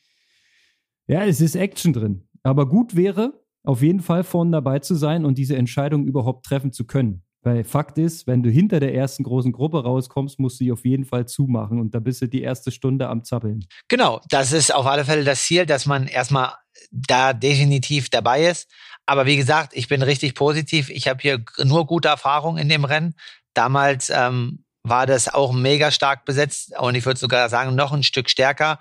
[1.07, 2.27] ja, es ist Action drin.
[2.43, 6.71] Aber gut wäre, auf jeden Fall vorne dabei zu sein und diese Entscheidung überhaupt treffen
[6.71, 7.23] zu können.
[7.47, 10.83] Weil Fakt ist, wenn du hinter der ersten großen Gruppe rauskommst, musst du die auf
[10.83, 13.65] jeden Fall zumachen und da bist du die erste Stunde am Zappeln.
[13.87, 16.55] Genau, das ist auf alle Fälle das Ziel, dass man erstmal
[16.91, 18.69] da definitiv dabei ist.
[19.05, 20.89] Aber wie gesagt, ich bin richtig positiv.
[20.89, 23.15] Ich habe hier nur gute Erfahrungen in dem Rennen.
[23.53, 28.03] Damals ähm, war das auch mega stark besetzt und ich würde sogar sagen, noch ein
[28.03, 28.77] Stück stärker.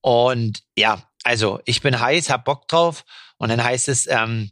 [0.00, 3.04] Und ja, also ich bin heiß, hab Bock drauf.
[3.38, 4.50] Und dann heißt es, ähm,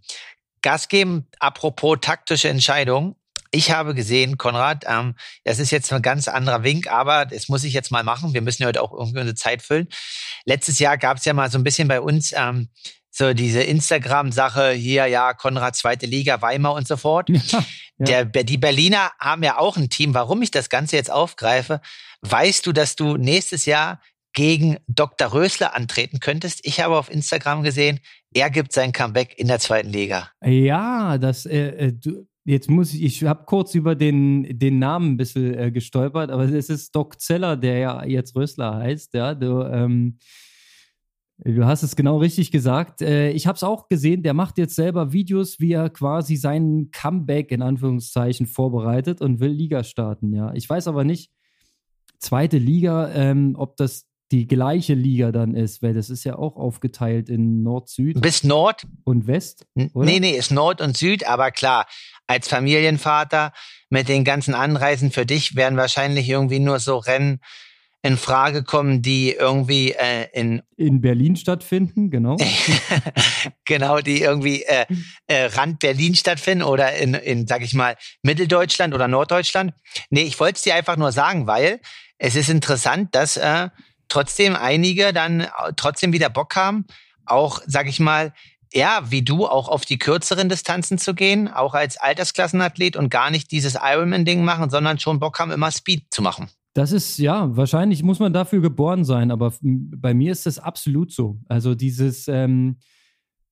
[0.62, 3.16] Gas geben, apropos taktische Entscheidung.
[3.50, 7.64] Ich habe gesehen, Konrad, ähm, das ist jetzt ein ganz anderer Wink, aber das muss
[7.64, 8.34] ich jetzt mal machen.
[8.34, 9.88] Wir müssen ja heute auch irgendwie unsere Zeit füllen.
[10.44, 12.68] Letztes Jahr gab es ja mal so ein bisschen bei uns ähm,
[13.10, 17.28] so diese Instagram-Sache hier, ja, Konrad zweite Liga, Weimar und so fort.
[18.00, 18.24] Ja, ja.
[18.24, 20.14] Der, die Berliner haben ja auch ein Team.
[20.14, 21.80] Warum ich das Ganze jetzt aufgreife,
[22.20, 24.00] weißt du, dass du nächstes Jahr
[24.34, 25.32] gegen Dr.
[25.32, 26.60] Rösler antreten könntest?
[26.62, 27.98] Ich habe auf Instagram gesehen,
[28.32, 30.30] er gibt sein Comeback in der zweiten Liga.
[30.44, 35.12] Ja, das, äh, äh du, Jetzt muss ich, ich habe kurz über den, den Namen
[35.12, 39.34] ein bisschen äh, gestolpert, aber es ist Doc Zeller, der ja jetzt Rösler heißt, ja.
[39.34, 40.16] Du, ähm,
[41.36, 43.02] du hast es genau richtig gesagt.
[43.02, 46.90] Äh, ich habe es auch gesehen, der macht jetzt selber Videos, wie er quasi seinen
[46.90, 50.50] Comeback in Anführungszeichen vorbereitet und will Liga starten, ja.
[50.54, 51.30] Ich weiß aber nicht,
[52.18, 56.56] zweite Liga, ähm, ob das die gleiche Liga dann ist, weil das ist ja auch
[56.56, 58.20] aufgeteilt in Nord-Süd.
[58.20, 58.86] Bis Nord.
[59.04, 59.66] Und West?
[59.74, 60.04] Oder?
[60.04, 61.86] Nee, nee, ist Nord und Süd, aber klar,
[62.26, 63.52] als Familienvater
[63.88, 67.40] mit den ganzen Anreisen für dich werden wahrscheinlich irgendwie nur so Rennen
[68.02, 72.36] in Frage kommen, die irgendwie äh, in in Berlin stattfinden, genau.
[73.64, 74.86] genau, die irgendwie äh,
[75.26, 79.72] äh, Rand Berlin stattfinden oder in, in, sag ich mal, Mitteldeutschland oder Norddeutschland.
[80.10, 81.80] Nee, ich wollte es dir einfach nur sagen, weil
[82.18, 83.68] es ist interessant, dass äh,
[84.08, 86.86] trotzdem einige dann äh, trotzdem wieder Bock haben,
[87.26, 88.32] auch, sag ich mal,
[88.72, 93.30] ja, wie du, auch auf die kürzeren Distanzen zu gehen, auch als Altersklassenathlet und gar
[93.30, 96.48] nicht dieses Ironman-Ding machen, sondern schon Bock haben, immer Speed zu machen.
[96.74, 101.12] Das ist, ja, wahrscheinlich muss man dafür geboren sein, aber bei mir ist das absolut
[101.12, 101.40] so.
[101.48, 102.76] Also dieses, ähm,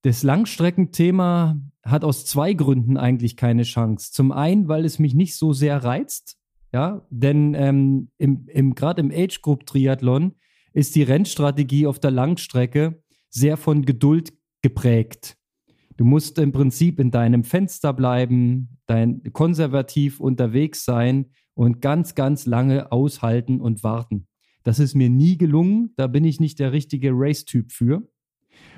[0.02, 4.12] das Langstreckenthema hat aus zwei Gründen eigentlich keine Chance.
[4.12, 6.36] Zum einen, weil es mich nicht so sehr reizt,
[6.72, 10.34] ja, denn ähm, im, im, gerade im Age Group Triathlon
[10.76, 15.38] ist die Rennstrategie auf der Langstrecke sehr von Geduld geprägt.
[15.96, 22.44] Du musst im Prinzip in deinem Fenster bleiben, dein konservativ unterwegs sein und ganz, ganz
[22.44, 24.28] lange aushalten und warten.
[24.64, 25.94] Das ist mir nie gelungen.
[25.96, 28.06] Da bin ich nicht der richtige Race-Typ für.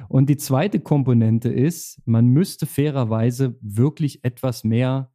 [0.08, 5.10] Und die zweite Komponente ist, man müsste fairerweise wirklich etwas mehr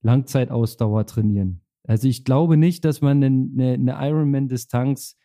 [0.00, 1.60] Langzeitausdauer trainieren.
[1.86, 5.18] Also ich glaube nicht, dass man eine, eine Ironman-Distanz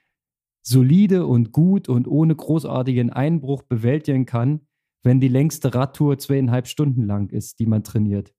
[0.67, 4.67] solide und gut und ohne großartigen Einbruch bewältigen kann,
[5.01, 8.33] wenn die längste Radtour zweieinhalb Stunden lang ist, die man trainiert.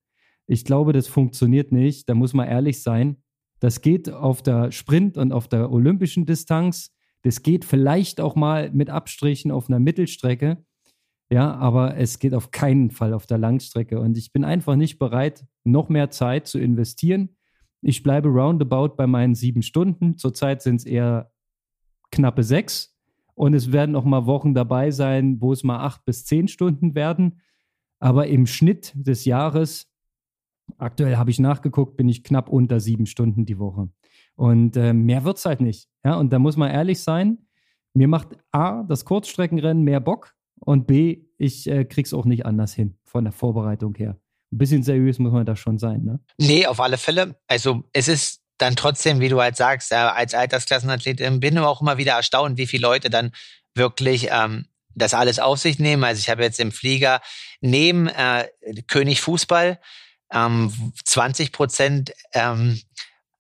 [0.46, 2.06] Ich glaube, das funktioniert nicht.
[2.08, 3.16] Da muss man ehrlich sein.
[3.60, 6.94] Das geht auf der Sprint und auf der olympischen Distanz.
[7.22, 10.62] Das geht vielleicht auch mal mit Abstrichen auf einer Mittelstrecke.
[11.30, 14.00] Ja, aber es geht auf keinen Fall auf der Langstrecke.
[14.00, 17.36] Und ich bin einfach nicht bereit, noch mehr Zeit zu investieren.
[17.80, 20.18] Ich bleibe roundabout bei meinen sieben Stunden.
[20.18, 21.30] Zurzeit sind es eher
[22.10, 22.96] knappe sechs.
[23.34, 26.94] Und es werden auch mal Wochen dabei sein, wo es mal acht bis zehn Stunden
[26.94, 27.40] werden.
[28.00, 29.90] Aber im Schnitt des Jahres,
[30.76, 33.88] aktuell habe ich nachgeguckt, bin ich knapp unter sieben Stunden die Woche.
[34.34, 35.88] Und äh, mehr wird es halt nicht.
[36.04, 37.38] Ja, und da muss man ehrlich sein,
[37.94, 42.74] mir macht A, das Kurzstreckenrennen mehr Bock und B, ich äh, krieg's auch nicht anders
[42.74, 44.20] hin von der Vorbereitung her.
[44.52, 46.20] Ein bisschen seriös muss man da schon sein, ne?
[46.38, 47.36] Nee, auf alle Fälle.
[47.46, 51.60] Also es ist dann trotzdem, wie du halt sagst, äh, als Altersklassenathlet ähm, bin ich
[51.60, 53.32] auch immer wieder erstaunt, wie viele Leute dann
[53.74, 56.04] wirklich ähm, das alles auf sich nehmen.
[56.04, 57.20] Also ich habe jetzt im Flieger
[57.60, 58.48] neben äh,
[58.86, 59.78] König Fußball
[60.32, 62.80] ähm, 20 Prozent ähm,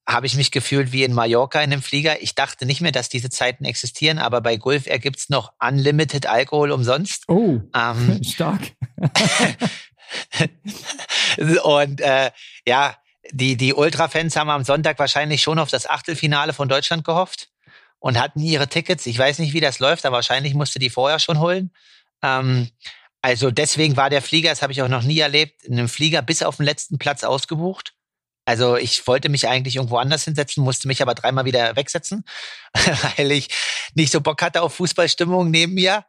[0.06, 2.22] habe ich mich gefühlt wie in Mallorca in dem Flieger.
[2.22, 6.26] Ich dachte nicht mehr, dass diese Zeiten existieren, aber bei Gulf Air gibt's noch Unlimited
[6.26, 7.24] Alkohol umsonst.
[7.28, 8.72] Oh, ähm, stark.
[11.62, 12.30] und äh,
[12.66, 12.96] ja,
[13.32, 17.48] die, die Ultra-Fans haben am Sonntag wahrscheinlich schon auf das Achtelfinale von Deutschland gehofft
[17.98, 19.06] und hatten ihre Tickets.
[19.06, 21.72] Ich weiß nicht, wie das läuft, aber wahrscheinlich musste die vorher schon holen.
[22.22, 22.70] Ähm,
[23.22, 26.22] also deswegen war der Flieger, das habe ich auch noch nie erlebt, in einem Flieger
[26.22, 27.94] bis auf den letzten Platz ausgebucht.
[28.44, 32.24] Also ich wollte mich eigentlich irgendwo anders hinsetzen, musste mich aber dreimal wieder wegsetzen,
[33.16, 33.48] weil ich
[33.94, 36.04] nicht so Bock hatte auf Fußballstimmung neben mir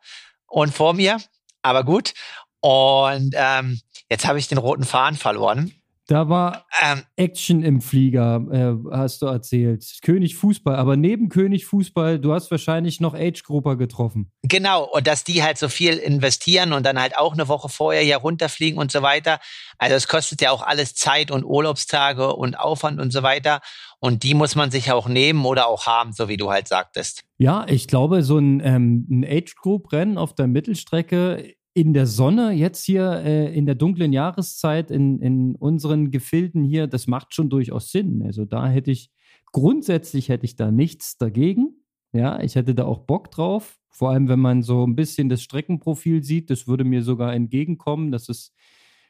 [0.48, 1.18] und vor mir.
[1.62, 2.14] Aber gut.
[2.62, 5.74] Und ähm, jetzt habe ich den roten Faden verloren.
[6.10, 9.86] Da war ähm, Action im Flieger, äh, hast du erzählt.
[10.02, 14.32] König Fußball, aber neben König Fußball, du hast wahrscheinlich noch Age-Grupper getroffen.
[14.42, 18.02] Genau, und dass die halt so viel investieren und dann halt auch eine Woche vorher
[18.02, 19.40] hier runterfliegen und so weiter.
[19.78, 23.62] Also es kostet ja auch alles Zeit und Urlaubstage und Aufwand und so weiter.
[24.00, 27.24] Und die muss man sich auch nehmen oder auch haben, so wie du halt sagtest.
[27.38, 32.84] Ja, ich glaube, so ein, ähm, ein Age-Group-Rennen auf der Mittelstrecke in der Sonne, jetzt
[32.84, 37.92] hier äh, in der dunklen Jahreszeit, in, in unseren Gefilden hier, das macht schon durchaus
[37.92, 38.24] Sinn.
[38.24, 39.12] Also da hätte ich
[39.52, 41.84] grundsätzlich hätte ich da nichts dagegen.
[42.12, 43.78] Ja, ich hätte da auch Bock drauf.
[43.92, 48.12] Vor allem, wenn man so ein bisschen das Streckenprofil sieht, das würde mir sogar entgegenkommen,
[48.12, 48.54] dass es,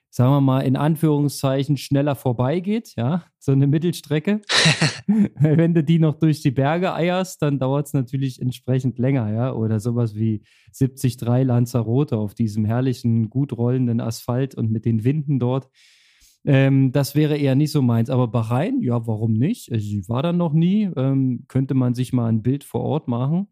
[0.10, 2.94] sagen wir mal, in Anführungszeichen schneller vorbeigeht.
[2.96, 4.42] Ja, so eine Mittelstrecke.
[5.40, 9.32] wenn du die noch durch die Berge eierst, dann dauert es natürlich entsprechend länger.
[9.32, 10.44] Ja, oder sowas wie
[10.78, 15.70] 73 Lanzarote auf diesem herrlichen, gut rollenden Asphalt und mit den Winden dort.
[16.46, 18.10] Ähm, das wäre eher nicht so meins.
[18.10, 19.72] Aber Bahrain, ja, warum nicht?
[19.72, 20.90] Also, ich war da noch nie.
[20.96, 23.48] Ähm, könnte man sich mal ein Bild vor Ort machen.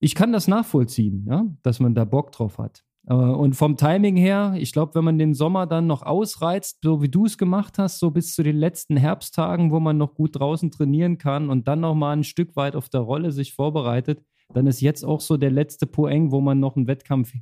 [0.00, 2.84] Ich kann das nachvollziehen, ja, dass man da Bock drauf hat.
[3.08, 7.02] Äh, und vom Timing her, ich glaube, wenn man den Sommer dann noch ausreizt, so
[7.02, 10.38] wie du es gemacht hast, so bis zu den letzten Herbsttagen, wo man noch gut
[10.38, 14.22] draußen trainieren kann und dann noch mal ein Stück weit auf der Rolle sich vorbereitet,
[14.52, 17.32] dann ist jetzt auch so der letzte Poeng, wo man noch einen Wettkampf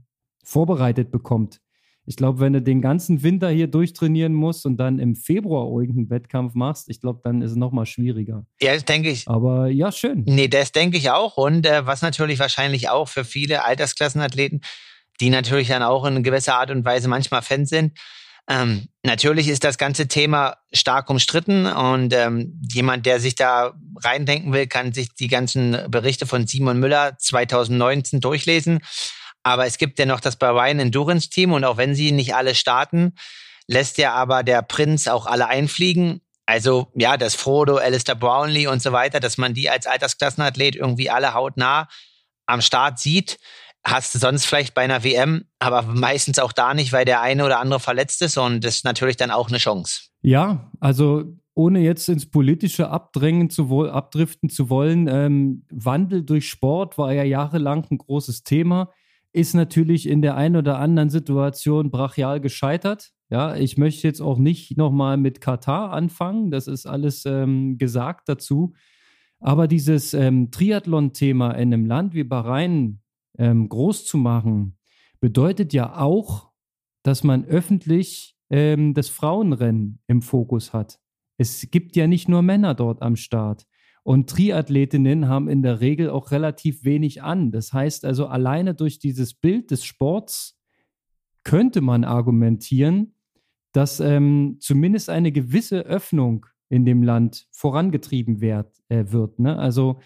[0.45, 1.61] vorbereitet bekommt.
[2.05, 6.11] Ich glaube, wenn du den ganzen Winter hier durchtrainieren musst und dann im Februar irgendeinen
[6.11, 8.45] Wettkampf machst, ich glaube, dann ist es nochmal schwieriger.
[8.61, 9.29] Ja, das denke ich.
[9.29, 10.25] Aber ja, schön.
[10.27, 11.37] Nee, das denke ich auch.
[11.37, 14.63] Und äh, was natürlich wahrscheinlich auch für viele Altersklassenathleten,
[15.23, 17.97] die natürlich dann auch in gewisser Art und Weise manchmal Fans sind,
[18.49, 24.53] ähm, natürlich ist das ganze Thema stark umstritten und ähm, jemand, der sich da reindenken
[24.53, 28.81] will, kann sich die ganzen Berichte von Simon Müller 2019 durchlesen.
[29.45, 32.57] Aber es gibt ja noch das Bahrain Endurance Team und auch wenn sie nicht alle
[32.57, 33.15] starten,
[33.69, 36.21] lässt ja aber der Prinz auch alle einfliegen.
[36.45, 41.11] Also ja, das Frodo, Alistair Brownlee und so weiter, dass man die als Altersklassenathlet irgendwie
[41.11, 41.89] alle hautnah
[42.47, 43.39] am Start sieht,
[43.85, 47.45] hast du sonst vielleicht bei einer WM, aber meistens auch da nicht, weil der eine
[47.45, 50.03] oder andere verletzt ist und das ist natürlich dann auch eine Chance.
[50.23, 56.97] Ja, also ohne jetzt ins Politische abdrängen zu abdriften zu wollen, ähm, Wandel durch Sport
[56.97, 58.91] war ja jahrelang ein großes Thema
[59.33, 63.13] ist natürlich in der einen oder anderen Situation brachial gescheitert.
[63.31, 66.51] Ja, ich möchte jetzt auch nicht nochmal mit Katar anfangen.
[66.51, 68.75] Das ist alles ähm, gesagt dazu.
[69.41, 73.01] Aber dieses ähm, Triathlon-Thema in einem Land wie Bahrain
[73.39, 74.79] ähm, groß zu machen,
[75.21, 76.51] bedeutet ja auch,
[77.03, 81.01] dass man öffentlich ähm, das Frauenrennen im Fokus hat.
[81.39, 83.67] Es gibt ja nicht nur Männer dort am Start.
[84.05, 87.53] Und Triathletinnen haben in der Regel auch relativ wenig an.
[87.53, 90.59] Das heißt also, alleine durch dieses Bild des Sports
[91.45, 93.15] könnte man argumentieren,
[93.73, 99.39] dass ähm, zumindest eine gewisse Öffnung in dem Land vorangetrieben werd, äh, wird.
[99.39, 99.57] Ne?
[99.59, 100.01] Also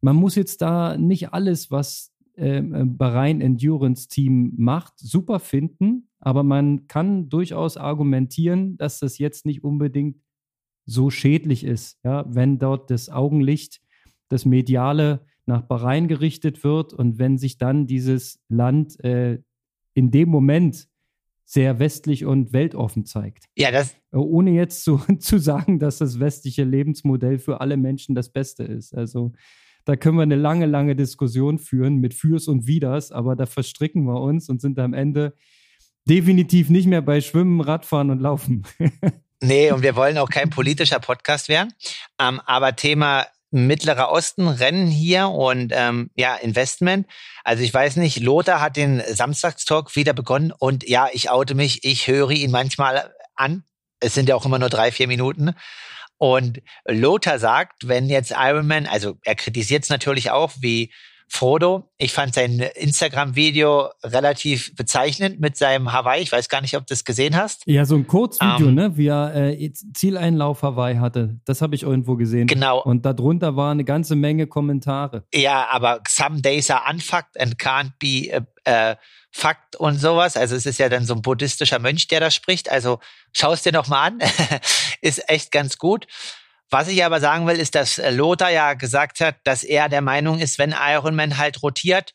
[0.00, 6.42] man muss jetzt da nicht alles, was äh, Bahrain Endurance Team macht, super finden, aber
[6.42, 10.16] man kann durchaus argumentieren, dass das jetzt nicht unbedingt
[10.86, 13.80] so schädlich ist, ja, wenn dort das Augenlicht,
[14.28, 19.40] das Mediale nach Bahrain gerichtet wird und wenn sich dann dieses Land äh,
[19.94, 20.88] in dem Moment
[21.44, 23.46] sehr westlich und weltoffen zeigt.
[23.56, 23.94] Ja, das.
[24.12, 28.64] Äh, ohne jetzt zu, zu sagen, dass das westliche Lebensmodell für alle Menschen das Beste
[28.64, 28.94] ist.
[28.94, 29.32] Also
[29.88, 34.04] da können wir eine lange, lange Diskussion führen mit Fürs und Widers, aber da verstricken
[34.04, 35.34] wir uns und sind am Ende
[36.04, 38.66] definitiv nicht mehr bei Schwimmen, Radfahren und Laufen.
[39.40, 41.72] Nee, und wir wollen auch kein politischer Podcast werden.
[42.20, 47.06] Ähm, aber Thema Mittlerer Osten, Rennen hier und ähm, ja, Investment.
[47.44, 51.84] Also ich weiß nicht, Lothar hat den Samstagstalk wieder begonnen und ja, ich oute mich,
[51.84, 53.62] ich höre ihn manchmal an.
[54.00, 55.54] Es sind ja auch immer nur drei, vier Minuten.
[56.18, 60.92] Und Lothar sagt, wenn jetzt Ironman, also er kritisiert es natürlich auch, wie
[61.30, 61.90] Frodo.
[61.98, 66.22] Ich fand sein Instagram-Video relativ bezeichnend mit seinem Hawaii.
[66.22, 67.62] Ich weiß gar nicht, ob du das gesehen hast.
[67.66, 68.96] Ja, so ein Kurzvideo, um, ähm, ne?
[68.96, 71.38] Wie er äh, Zieleinlauf Hawaii hatte.
[71.44, 72.46] Das habe ich irgendwo gesehen.
[72.46, 72.82] Genau.
[72.82, 75.24] Und darunter war eine ganze Menge Kommentare.
[75.34, 78.94] Ja, aber some days are unfucked and can't be uh, uh,
[79.30, 80.36] fucked und sowas.
[80.36, 82.70] Also es ist ja dann so ein buddhistischer Mönch, der da spricht.
[82.70, 83.00] Also
[83.32, 84.18] schau es dir noch mal an.
[85.02, 86.06] ist echt ganz gut.
[86.70, 90.02] Was ich aber sagen will, ist, dass äh, Lothar ja gesagt hat, dass er der
[90.02, 92.14] Meinung ist, wenn Ironman halt rotiert,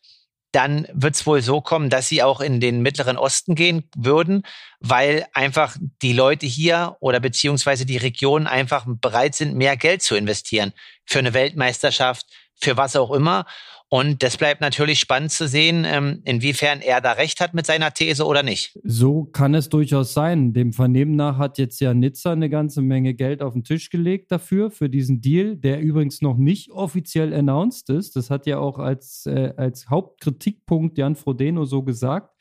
[0.51, 4.43] dann wird es wohl so kommen, dass sie auch in den Mittleren Osten gehen würden,
[4.79, 10.15] weil einfach die Leute hier oder beziehungsweise die Regionen einfach bereit sind, mehr Geld zu
[10.15, 10.73] investieren
[11.05, 13.47] für eine Weltmeisterschaft, für was auch immer.
[13.93, 17.93] Und das bleibt natürlich spannend zu sehen, ähm, inwiefern er da recht hat mit seiner
[17.93, 18.75] These oder nicht.
[18.83, 20.51] So kann es durchaus sein.
[20.51, 24.31] Dem Vernehmen nach hat jetzt ja Nizza eine ganze Menge Geld auf den Tisch gelegt
[24.31, 28.15] dafür, für diesen Deal, der übrigens noch nicht offiziell announced ist.
[28.15, 32.35] Das hat ja auch als, äh, als Hauptkritikpunkt Jan Frodeno so gesagt,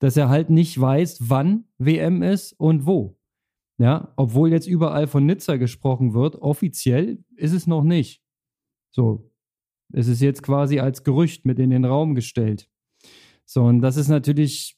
[0.00, 3.16] dass er halt nicht weiß, wann WM ist und wo.
[3.78, 8.20] Ja, obwohl jetzt überall von Nizza gesprochen wird, offiziell ist es noch nicht.
[8.90, 9.30] So,
[9.92, 12.68] es ist jetzt quasi als Gerücht mit in den Raum gestellt.
[13.44, 14.76] So, und das ist natürlich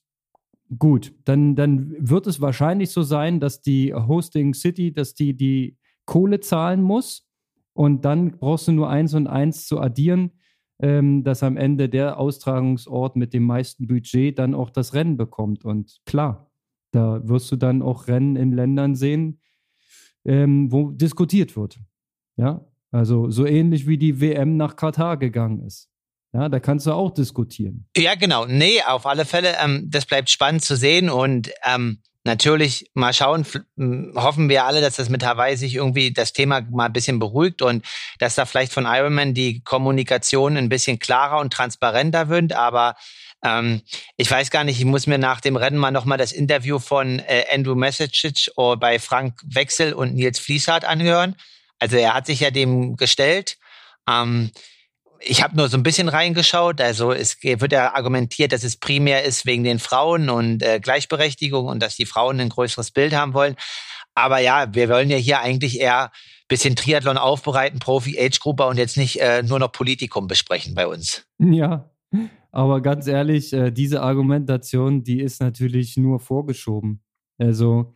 [0.79, 1.13] gut.
[1.25, 6.41] Dann, dann wird es wahrscheinlich so sein, dass die Hosting City, dass die die Kohle
[6.41, 7.27] zahlen muss,
[7.73, 10.33] Und dann brauchst du nur eins und eins zu addieren,
[10.81, 15.65] ähm, dass am Ende der Austragungsort mit dem meisten Budget dann auch das Rennen bekommt.
[15.65, 16.51] Und klar,
[16.93, 19.41] da wirst du dann auch Rennen in Ländern sehen,
[20.25, 21.79] ähm, wo diskutiert wird.
[22.37, 25.89] Ja, also so ähnlich wie die WM nach Katar gegangen ist.
[26.33, 27.89] Ja, da kannst du auch diskutieren.
[27.97, 28.47] Ja, genau.
[28.47, 29.57] Nee, auf alle Fälle.
[29.61, 33.45] Ähm, das bleibt spannend zu sehen und ähm, natürlich mal schauen,
[34.15, 37.63] hoffen wir alle, dass das mit Hawaii sich irgendwie das Thema mal ein bisschen beruhigt
[37.63, 37.85] und
[38.19, 42.53] dass da vielleicht von Ironman die Kommunikation ein bisschen klarer und transparenter wird.
[42.53, 42.95] Aber
[43.43, 43.81] ähm,
[44.17, 47.19] ich weiß gar nicht, ich muss mir nach dem Rennen mal nochmal das Interview von
[47.21, 51.35] äh, Andrew Mesicic bei Frank Wechsel und Nils Fließhardt anhören.
[51.81, 53.59] Also er hat sich ja dem gestellt.
[54.09, 54.51] Ähm,
[55.23, 56.81] ich habe nur so ein bisschen reingeschaut.
[56.81, 61.67] Also es wird ja argumentiert, dass es primär ist wegen den Frauen und äh, Gleichberechtigung
[61.67, 63.57] und dass die Frauen ein größeres Bild haben wollen.
[64.15, 66.11] Aber ja, wir wollen ja hier eigentlich eher
[66.49, 71.25] bisschen Triathlon aufbereiten, Profi, Age-Grupper und jetzt nicht äh, nur noch Politikum besprechen bei uns.
[71.39, 71.91] Ja,
[72.51, 77.03] aber ganz ehrlich, äh, diese Argumentation, die ist natürlich nur vorgeschoben.
[77.39, 77.95] Also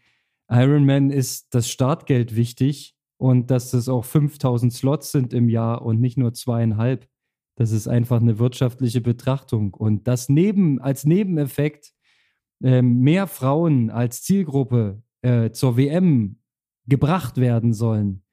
[0.49, 2.94] Ironman ist das Startgeld wichtig
[3.25, 7.09] und dass das auch 5000 Slots sind im Jahr und nicht nur zweieinhalb.
[7.55, 9.73] Das ist einfach eine wirtschaftliche Betrachtung.
[9.73, 11.95] Und das neben, als Nebeneffekt
[12.63, 16.37] äh, mehr Frauen als Zielgruppe äh, zur WM
[16.87, 18.25] gebracht werden sollen.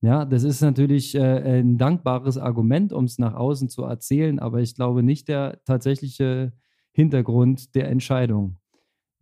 [0.00, 4.60] Ja, das ist natürlich äh, ein dankbares Argument, um es nach außen zu erzählen, aber
[4.60, 6.52] ich glaube nicht der tatsächliche
[6.90, 8.56] Hintergrund der Entscheidung.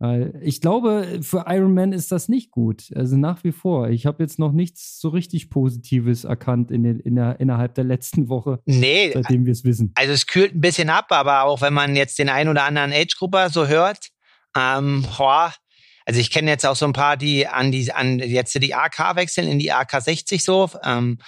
[0.01, 2.91] Weil ich glaube, für Iron Man ist das nicht gut.
[2.95, 3.89] Also nach wie vor.
[3.89, 7.83] Ich habe jetzt noch nichts so richtig Positives erkannt in den, in der, innerhalb der
[7.83, 8.63] letzten Woche.
[8.65, 9.11] Nee.
[9.13, 9.91] Seitdem wir es wissen.
[9.93, 12.91] Also es kühlt ein bisschen ab, aber auch wenn man jetzt den einen oder anderen
[12.91, 14.09] Age-Grupper so hört,
[14.57, 15.53] ähm, boah,
[16.07, 19.15] also ich kenne jetzt auch so ein paar, die an die, an jetzt die AK
[19.15, 21.19] wechseln, in die AK 60 so, ähm,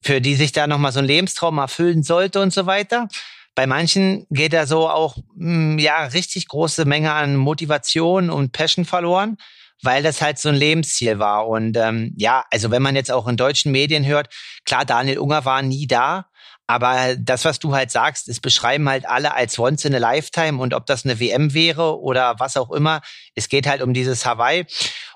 [0.00, 3.08] für die sich da nochmal so ein Lebenstraum erfüllen sollte und so weiter.
[3.54, 8.84] Bei manchen geht da so auch hm, ja richtig große Menge an Motivation und Passion
[8.84, 9.36] verloren,
[9.82, 11.48] weil das halt so ein Lebensziel war.
[11.48, 14.28] Und ähm, ja, also wenn man jetzt auch in deutschen Medien hört,
[14.64, 16.26] klar, Daniel Unger war nie da,
[16.66, 20.58] aber das, was du halt sagst, es beschreiben halt alle als once in a lifetime
[20.58, 23.02] und ob das eine WM wäre oder was auch immer,
[23.34, 24.64] es geht halt um dieses Hawaii.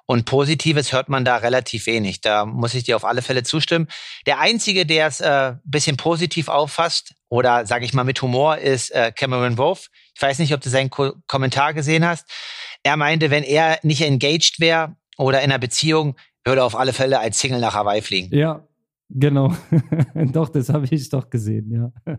[0.05, 2.21] Und Positives hört man da relativ wenig.
[2.21, 3.89] Da muss ich dir auf alle Fälle zustimmen.
[4.27, 8.91] Der Einzige, der es äh, bisschen positiv auffasst oder sage ich mal mit Humor, ist
[8.91, 9.89] äh, Cameron Wolf.
[10.15, 12.29] Ich weiß nicht, ob du seinen Ko Kommentar gesehen hast.
[12.83, 16.93] Er meinte, wenn er nicht engaged wäre oder in einer Beziehung, würde er auf alle
[16.93, 18.35] Fälle als Single nach Hawaii fliegen.
[18.37, 18.67] Ja,
[19.09, 19.55] Genau,
[20.33, 21.93] doch, das habe ich doch gesehen, ja.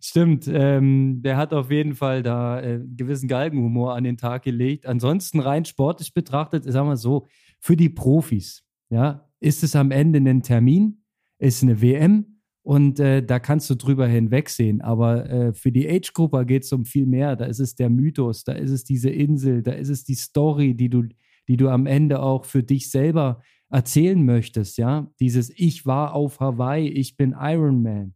[0.00, 4.86] Stimmt, ähm, der hat auf jeden Fall da äh, gewissen Galgenhumor an den Tag gelegt.
[4.86, 7.26] Ansonsten rein sportlich betrachtet, sagen wir so,
[7.60, 11.02] für die Profis, ja, ist es am Ende ein Termin,
[11.38, 12.35] ist eine WM
[12.66, 14.80] und äh, da kannst du drüber hinwegsehen.
[14.80, 17.36] Aber äh, für die Age-Grupper geht es um viel mehr.
[17.36, 20.74] Da ist es der Mythos, da ist es diese Insel, da ist es die Story,
[20.74, 21.04] die du,
[21.46, 23.40] die du am Ende auch für dich selber
[23.70, 28.14] erzählen möchtest, ja, dieses Ich war auf Hawaii, ich bin Iron Man,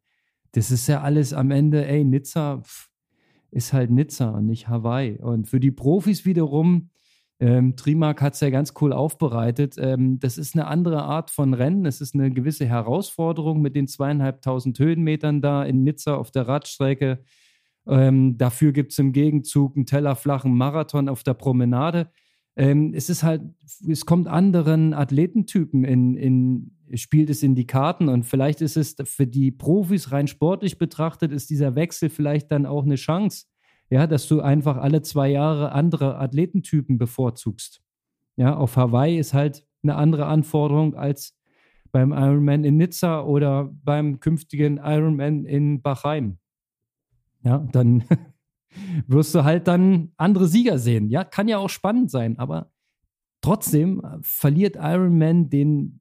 [0.51, 2.91] das ist ja alles am Ende, ey, Nizza pff,
[3.53, 5.17] ist halt Nizza und nicht Hawaii.
[5.21, 6.91] Und für die Profis wiederum,
[7.41, 9.77] ähm, Trimark hat es ja ganz cool aufbereitet.
[9.79, 11.87] Ähm, das ist eine andere Art von Rennen.
[11.87, 17.25] Es ist eine gewisse Herausforderung mit den zweieinhalbtausend Höhenmetern da in Nizza auf der Radstrecke.
[17.87, 22.11] Ähm, dafür gibt es im Gegenzug einen tellerflachen Marathon auf der Promenade
[22.57, 23.43] ähm, es ist halt,
[23.89, 28.97] es kommt anderen Athletentypen in, in, spielt es in die Karten und vielleicht ist es
[29.05, 33.47] für die Profis rein sportlich betrachtet, ist dieser Wechsel vielleicht dann auch eine Chance,
[33.91, 37.83] ja, dass du einfach alle zwei Jahre andere Athletentypen bevorzugst.
[38.37, 41.37] Ja, auf Hawaii ist halt eine andere Anforderung als
[41.93, 46.39] beim Ironman in Nizza oder beim künftigen Ironman in Bahrain.
[47.43, 48.05] Ja, dann
[49.07, 51.09] wirst du halt dann andere Sieger sehen.
[51.09, 52.71] Ja, kann ja auch spannend sein, aber
[53.41, 56.01] trotzdem äh, verliert Iron Man den,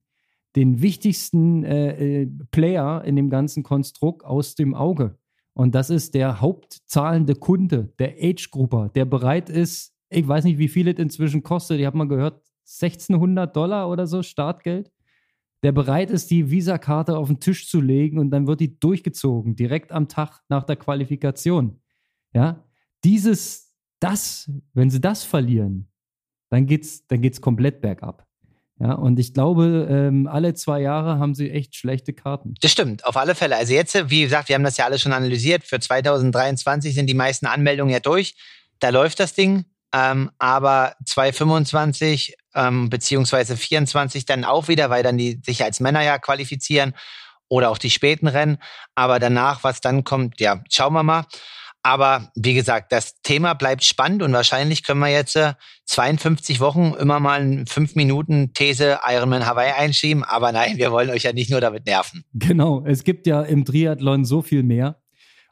[0.56, 5.18] den wichtigsten äh, äh, Player in dem ganzen Konstrukt aus dem Auge.
[5.54, 10.68] Und das ist der hauptzahlende Kunde, der Age-Grupper, der bereit ist, ich weiß nicht, wie
[10.68, 14.92] viel es inzwischen kostet, ich habe mal gehört, 1600 Dollar oder so Startgeld,
[15.64, 19.56] der bereit ist, die Visakarte auf den Tisch zu legen und dann wird die durchgezogen,
[19.56, 21.82] direkt am Tag nach der Qualifikation.
[22.34, 22.64] Ja,
[23.04, 25.90] dieses, das, wenn sie das verlieren,
[26.50, 28.29] dann geht's, dann geht's komplett bergab.
[28.80, 32.54] Ja, und ich glaube, ähm, alle zwei Jahre haben sie echt schlechte Karten.
[32.62, 33.58] Das stimmt, auf alle Fälle.
[33.58, 35.66] Also jetzt, wie gesagt, wir haben das ja alles schon analysiert.
[35.66, 38.36] Für 2023 sind die meisten Anmeldungen ja durch.
[38.80, 39.66] Da läuft das Ding.
[39.92, 46.04] Ähm, aber 2025 ähm, beziehungsweise 24 dann auch wieder, weil dann die sich als Männer
[46.04, 46.94] ja qualifizieren
[47.48, 48.60] oder auch die späten Rennen.
[48.96, 51.26] Aber danach, was dann kommt, ja, schauen wir mal.
[51.82, 55.54] Aber wie gesagt, das Thema bleibt spannend und wahrscheinlich können wir jetzt äh,
[55.86, 60.24] 52 Wochen immer mal eine 5 Minuten These Ironman Hawaii einschieben.
[60.24, 62.26] Aber nein, wir wollen euch ja nicht nur damit nerven.
[62.34, 65.02] Genau, es gibt ja im Triathlon so viel mehr.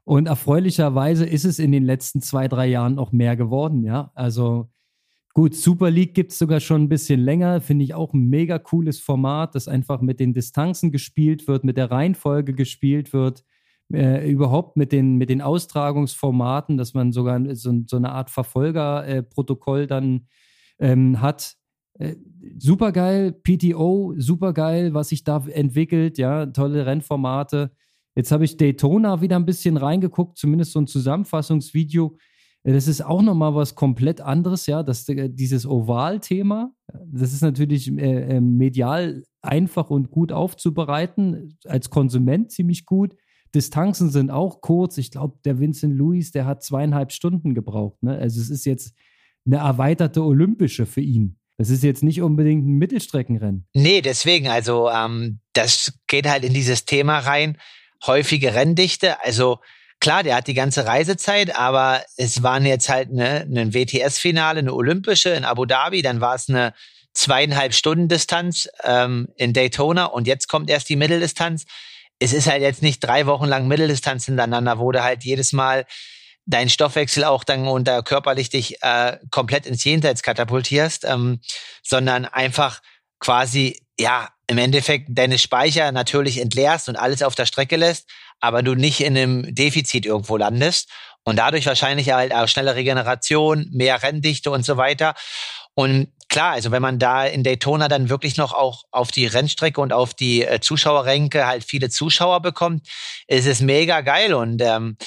[0.04, 4.12] Und erfreulicherweise ist es in den letzten zwei, drei Jahren auch mehr geworden, ja.
[4.16, 4.70] Also
[5.34, 8.58] gut, Super League gibt es sogar schon ein bisschen länger, finde ich auch ein mega
[8.58, 13.44] cooles Format, das einfach mit den Distanzen gespielt wird, mit der Reihenfolge gespielt wird,
[13.94, 19.82] äh, überhaupt mit den, mit den Austragungsformaten, dass man sogar so, so eine Art Verfolgerprotokoll
[19.82, 20.28] äh, dann
[20.80, 21.56] ähm, hat.
[22.00, 22.16] Äh,
[22.58, 27.72] super geil, PTO, super geil, was sich da entwickelt, ja, tolle Rennformate.
[28.16, 32.18] Jetzt habe ich Daytona wieder ein bisschen reingeguckt, zumindest so ein Zusammenfassungsvideo.
[32.64, 34.84] Äh, das ist auch nochmal was komplett anderes, ja.
[34.84, 36.72] Das, äh, dieses Oval-Thema,
[37.06, 43.16] das ist natürlich äh, medial einfach und gut aufzubereiten, als Konsument ziemlich gut.
[43.56, 44.98] Distanzen sind auch kurz.
[44.98, 48.02] Ich glaube, der Vincent Louis, der hat zweieinhalb Stunden gebraucht.
[48.04, 48.18] Ne?
[48.18, 48.94] Also es ist jetzt
[49.46, 51.40] eine erweiterte olympische für ihn.
[51.58, 53.68] Das ist jetzt nicht unbedingt ein Mittelstreckenrennen.
[53.74, 57.58] Nee, deswegen, also ähm, das geht halt in dieses Thema rein
[58.06, 59.24] häufige Renndichte.
[59.24, 59.60] Also
[60.00, 64.74] klar, der hat die ganze Reisezeit, aber es waren jetzt halt ne, ein WTS-Finale, eine
[64.74, 66.74] olympische in Abu Dhabi, dann war es eine
[67.14, 71.66] zweieinhalb Stunden Distanz ähm, in Daytona und jetzt kommt erst die Mitteldistanz.
[72.20, 75.86] Es ist halt jetzt nicht drei Wochen lang Mitteldistanz hintereinander, wo du halt jedes Mal
[76.46, 81.42] deinen Stoffwechsel auch dann unter körperlich dich äh, komplett ins Jenseits katapultierst, ähm,
[81.84, 82.82] sondern einfach
[83.20, 88.10] quasi ja im Endeffekt deine Speicher natürlich entleerst und alles auf der Strecke lässt,
[88.40, 90.90] aber du nicht in einem Defizit irgendwo landest
[91.26, 95.14] und dadurch wahrscheinlich halt auch schnelle Regeneration, mehr Renndichte und so weiter.
[95.74, 99.82] Und klar, also wenn man da in Daytona dann wirklich noch auch auf die Rennstrecke
[99.82, 102.88] und auf die äh, Zuschauerränke halt viele Zuschauer bekommt,
[103.28, 104.98] ist es mega geil und ähm,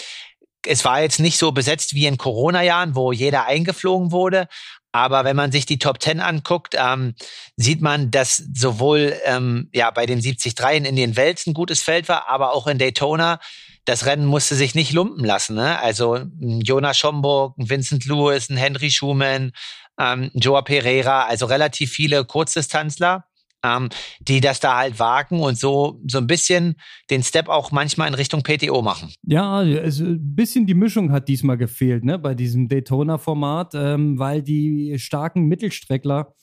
[0.66, 4.46] es war jetzt nicht so besetzt wie in Corona-Jahren, wo jeder eingeflogen wurde,
[4.92, 7.14] aber wenn man sich die Top Ten anguckt, ähm,
[7.56, 10.54] sieht man, dass sowohl ähm, ja bei den 73
[10.84, 13.38] in den Wels ein gutes Feld war, aber auch in Daytona
[13.84, 15.56] das Rennen musste sich nicht lumpen lassen.
[15.56, 15.78] Ne?
[15.80, 19.52] Also Jonas Schomburg, Vincent Lewis, Henry Schumann,
[20.00, 23.24] ähm, Joa Pereira, also relativ viele Kurzdistanzler
[23.62, 23.88] ähm,
[24.20, 26.76] die das da halt wagen und so, so ein bisschen
[27.10, 29.12] den Step auch manchmal in Richtung PTO machen.
[29.24, 34.42] Ja, also ein bisschen die Mischung hat diesmal gefehlt, ne, bei diesem Daytona-Format, ähm, weil
[34.42, 36.34] die starken Mittelstreckler,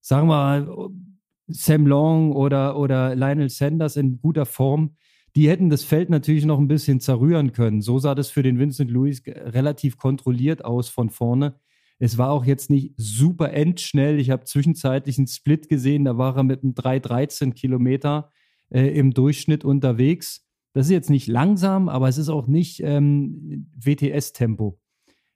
[0.00, 0.90] sagen wir mal,
[1.48, 4.96] Sam Long oder, oder Lionel Sanders in guter Form,
[5.36, 7.82] die hätten das Feld natürlich noch ein bisschen zerrühren können.
[7.82, 11.54] So sah das für den Vincent Lewis relativ kontrolliert aus von vorne.
[12.02, 14.18] Es war auch jetzt nicht super endschnell.
[14.18, 18.32] Ich habe zwischenzeitlich einen Split gesehen, da war er mit einem 3,13 Kilometer
[18.70, 20.46] äh, im Durchschnitt unterwegs.
[20.72, 24.80] Das ist jetzt nicht langsam, aber es ist auch nicht ähm, WTS-Tempo.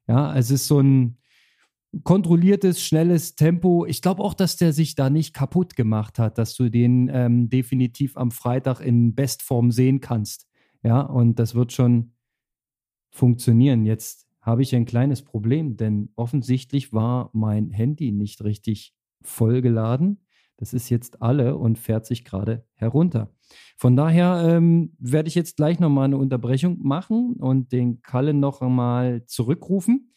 [0.09, 1.19] Ja, es ist so ein
[2.03, 3.85] kontrolliertes, schnelles Tempo.
[3.85, 7.51] Ich glaube auch, dass der sich da nicht kaputt gemacht hat, dass du den ähm,
[7.51, 10.49] definitiv am Freitag in Bestform sehen kannst.
[10.83, 12.15] Ja, und das wird schon
[13.11, 13.85] funktionieren.
[13.85, 20.27] Jetzt habe ich ein kleines Problem, denn offensichtlich war mein Handy nicht richtig vollgeladen.
[20.59, 23.35] Das ist jetzt alle und fährt sich gerade herunter.
[23.77, 28.61] Von daher ähm, werde ich jetzt gleich nochmal eine Unterbrechung machen und den Kalle noch
[28.61, 30.13] einmal zurückrufen,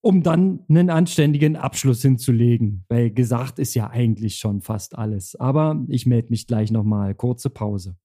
[0.00, 2.84] um dann einen anständigen Abschluss hinzulegen.
[2.88, 5.34] Weil gesagt ist ja eigentlich schon fast alles.
[5.36, 7.14] Aber ich melde mich gleich nochmal.
[7.14, 7.96] Kurze Pause.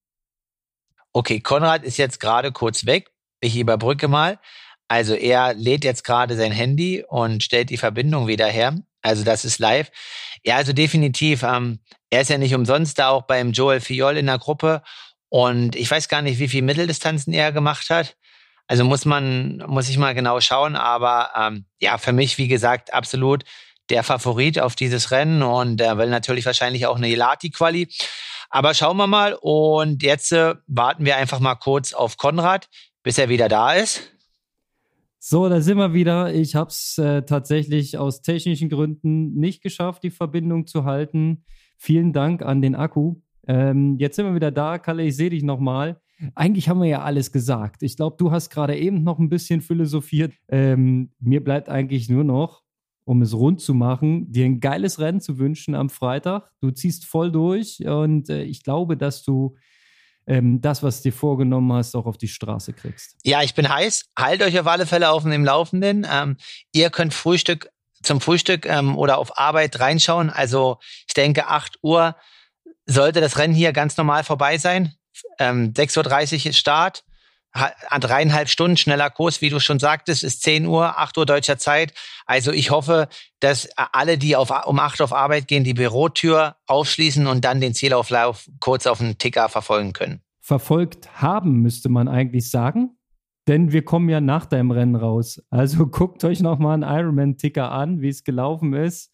[1.14, 3.11] Okay, Konrad ist jetzt gerade kurz weg.
[3.39, 4.39] Ich überbrücke mal.
[4.94, 8.76] Also er lädt jetzt gerade sein Handy und stellt die Verbindung wieder her.
[9.02, 9.89] Also das ist live.
[10.44, 11.41] Ja, also definitiv.
[11.41, 11.80] Ähm,
[12.12, 14.84] er ist ja nicht umsonst da auch beim Joel Fiol in der Gruppe.
[15.30, 18.18] Und ich weiß gar nicht, wie viele Mitteldistanzen er gemacht hat.
[18.68, 20.76] Also muss man, muss ich mal genau schauen.
[20.76, 23.46] Aber ähm, ja, für mich, wie gesagt, absolut
[23.89, 27.88] der Favorit auf dieses Rennen und er will natürlich wahrscheinlich auch eine Elati-Quali.
[28.52, 29.36] Aber schauen wir mal.
[29.41, 32.70] Und jetzt äh, warten wir einfach mal kurz auf Konrad,
[33.02, 34.12] bis er wieder da ist.
[35.26, 36.34] So, da sind wir wieder.
[36.34, 41.45] Ich habe es äh, tatsächlich aus technischen Gründen nicht geschafft, die Verbindung zu halten.
[41.78, 43.21] Vielen Dank an den Akku.
[43.47, 44.80] Ähm, jetzt sind wir wieder da.
[44.80, 46.01] Kalle, ich sehe dich nochmal.
[46.36, 47.84] Eigentlich haben wir ja alles gesagt.
[47.84, 50.34] Ich glaube, du hast gerade eben noch ein bisschen philosophiert.
[50.49, 52.61] Ähm, mir bleibt eigentlich nur noch,
[53.05, 56.51] um es rund zu machen, dir ein geiles Rennen zu wünschen am Freitag.
[56.59, 59.55] Du ziehst voll durch und äh, ich glaube, dass du
[60.28, 63.17] ähm, das, was du dir vorgenommen hast, auch auf die Straße kriegst.
[63.24, 64.05] Ja, ich bin heiß.
[64.17, 66.07] Halt euch auf alle Fälle auf dem Laufenden.
[66.09, 66.38] Ähm,
[66.71, 67.69] ihr könnt Frühstück
[68.03, 70.30] zum Frühstück ähm, oder auf Arbeit reinschauen.
[70.30, 72.15] Also ich denke, 8 Uhr
[72.86, 74.93] sollte das Rennen hier ganz normal vorbei sein.
[75.39, 77.03] ähm, 6.30 Uhr Start,
[77.54, 81.93] dreieinhalb Stunden schneller Kurs, wie du schon sagtest, ist 10 Uhr, 8 Uhr deutscher Zeit.
[82.26, 83.08] Also ich hoffe,
[83.39, 87.62] dass alle, die auf, um 8 Uhr auf Arbeit gehen, die Bürotür aufschließen und dann
[87.62, 90.22] den Zielauflauf kurz auf den Ticker verfolgen können.
[90.39, 92.97] Verfolgt haben, müsste man eigentlich sagen.
[93.47, 95.41] Denn wir kommen ja nach deinem Rennen raus.
[95.49, 99.12] Also guckt euch nochmal einen Ironman-Ticker an, wie es gelaufen ist.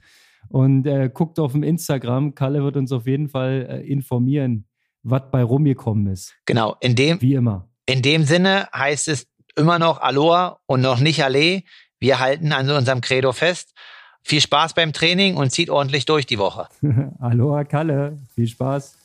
[0.48, 2.34] Und äh, guckt auf dem Instagram.
[2.34, 4.66] Kalle wird uns auf jeden Fall äh, informieren,
[5.04, 6.36] was bei rumgekommen ist.
[6.46, 7.69] Genau, in dem, wie immer.
[7.90, 9.26] In dem Sinne heißt es
[9.56, 11.64] immer noch Aloha und noch nicht Allee.
[12.00, 13.74] Wir halten an unserem Credo fest.
[14.22, 16.68] Viel Spaß beim Training und zieht ordentlich durch die Woche.
[17.20, 18.99] Aloha Kalle, viel Spaß.